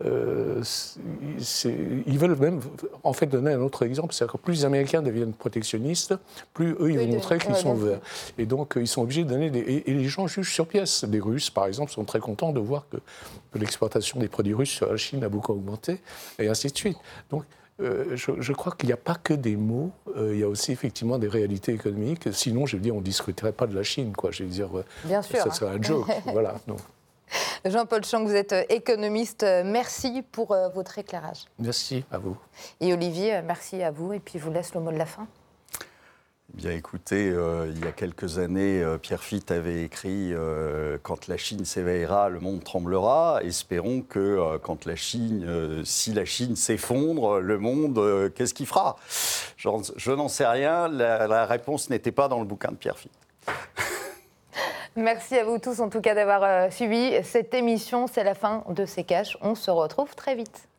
euh, 0.03 0.61
ils 2.05 2.19
veulent 2.19 2.37
même 2.37 2.61
en 3.03 3.13
fait 3.13 3.25
donner 3.25 3.51
un 3.51 3.61
autre 3.61 3.83
exemple, 3.83 4.13
c'est-à-dire 4.13 4.33
que 4.33 4.37
plus 4.37 4.53
les 4.53 4.65
Américains 4.65 5.01
deviennent 5.01 5.33
protectionnistes, 5.33 6.15
plus 6.53 6.75
eux 6.79 6.91
ils 6.91 6.99
vont 6.99 7.07
montrer 7.07 7.39
qu'ils 7.39 7.55
sont 7.55 7.75
ouverts. 7.75 7.99
Et 8.37 8.45
donc 8.45 8.73
ils 8.75 8.87
sont 8.87 9.01
obligés 9.01 9.23
de 9.23 9.29
donner 9.29 9.49
des 9.49 9.83
et, 9.85 9.93
les 9.93 10.05
gens 10.05 10.27
jugent 10.27 10.53
sur 10.53 10.67
pièce. 10.67 11.03
Les 11.09 11.19
Russes, 11.19 11.49
par 11.49 11.65
exemple, 11.65 11.91
sont 11.91 12.03
très 12.03 12.19
contents 12.19 12.51
de 12.51 12.59
voir 12.59 12.85
que, 12.89 12.97
que 13.51 13.59
l'exportation 13.59 14.19
des 14.19 14.27
produits 14.27 14.53
russes 14.53 14.69
sur 14.69 14.89
la 14.89 14.97
Chine 14.97 15.23
a 15.23 15.29
beaucoup 15.29 15.53
augmenté 15.53 15.99
et 16.39 16.47
ainsi 16.47 16.67
de 16.67 16.77
suite. 16.77 16.97
Donc, 17.29 17.43
euh, 17.81 18.15
je, 18.15 18.53
crois 18.53 18.73
qu'il 18.73 18.87
n'y 18.87 18.93
a 18.93 18.97
pas 18.97 19.15
que 19.15 19.33
des 19.33 19.57
mots, 19.57 19.91
euh, 20.15 20.33
il 20.33 20.39
y 20.39 20.43
a 20.43 20.47
aussi 20.47 20.71
effectivement 20.71 21.17
des 21.17 21.27
réalités 21.27 21.73
économiques. 21.73 22.31
Sinon, 22.31 22.65
je 22.65 22.77
veux 22.77 22.81
dire, 22.81 22.95
on 22.95 22.99
ne 22.99 23.03
discuterait 23.03 23.51
pas 23.51 23.67
de 23.67 23.75
la 23.75 23.83
Chine, 23.83 24.13
quoi. 24.15 24.31
Je 24.31 24.43
veux 24.43 24.49
dire, 24.49 24.77
euh, 24.77 24.85
Bien 25.03 25.21
sûr, 25.21 25.39
ça 25.39 25.51
serait 25.51 25.75
un 25.75 25.81
joke. 25.81 26.07
voilà. 26.25 26.55
Jean-Paul 27.65 28.05
Chang, 28.05 28.23
vous 28.23 28.35
êtes 28.35 28.55
économiste. 28.69 29.43
Merci 29.43 30.23
pour 30.31 30.55
votre 30.73 30.99
éclairage. 30.99 31.45
Merci 31.59 32.05
à 32.11 32.17
vous. 32.17 32.37
Et 32.79 32.93
Olivier, 32.93 33.41
merci 33.41 33.83
à 33.83 33.91
vous. 33.91 34.13
Et 34.13 34.19
puis, 34.19 34.39
je 34.39 34.45
vous 34.45 34.51
laisse 34.51 34.73
le 34.73 34.79
mot 34.79 34.91
de 34.91 34.97
la 34.97 35.05
fin. 35.05 35.27
Bien 36.53 36.71
écoutez, 36.71 37.31
euh, 37.31 37.71
il 37.75 37.83
y 37.83 37.87
a 37.87 37.91
quelques 37.91 38.37
années, 38.37 38.81
euh, 38.81 38.97
Pierre 38.97 39.23
Fitt 39.23 39.51
avait 39.51 39.83
écrit 39.83 40.31
euh, 40.31 40.97
Quand 41.01 41.27
la 41.27 41.37
Chine 41.37 41.65
s'éveillera, 41.65 42.29
le 42.29 42.39
monde 42.39 42.63
tremblera. 42.63 43.39
Espérons 43.43 44.01
que 44.01 44.57
quand 44.61 44.85
la 44.85 44.95
Chine, 44.95 45.83
si 45.83 46.13
la 46.13 46.23
Chine 46.23 46.55
s'effondre, 46.55 47.39
le 47.39 47.57
monde, 47.57 48.31
qu'est-ce 48.35 48.53
qu'il 48.53 48.67
fera? 48.67 48.95
Je 49.57 50.11
n'en 50.11 50.27
sais 50.27 50.45
rien. 50.45 50.87
La, 50.87 51.27
la 51.27 51.45
réponse 51.45 51.89
n'était 51.89 52.11
pas 52.11 52.27
dans 52.27 52.39
le 52.39 52.45
bouquin 52.45 52.71
de 52.71 52.77
Pierre 52.77 52.97
Fitt. 52.97 53.11
Merci 54.95 55.37
à 55.37 55.43
vous 55.43 55.57
tous 55.57 55.81
en 55.81 55.89
tout 55.89 55.99
cas 55.99 56.15
d'avoir 56.15 56.71
suivi 56.71 57.21
cette 57.23 57.53
émission. 57.53 58.07
C'est 58.07 58.23
la 58.23 58.35
fin 58.35 58.63
de 58.69 58.85
ces 58.85 59.03
caches. 59.03 59.37
On 59.41 59.55
se 59.55 59.71
retrouve 59.71 60.15
très 60.15 60.35
vite. 60.35 60.69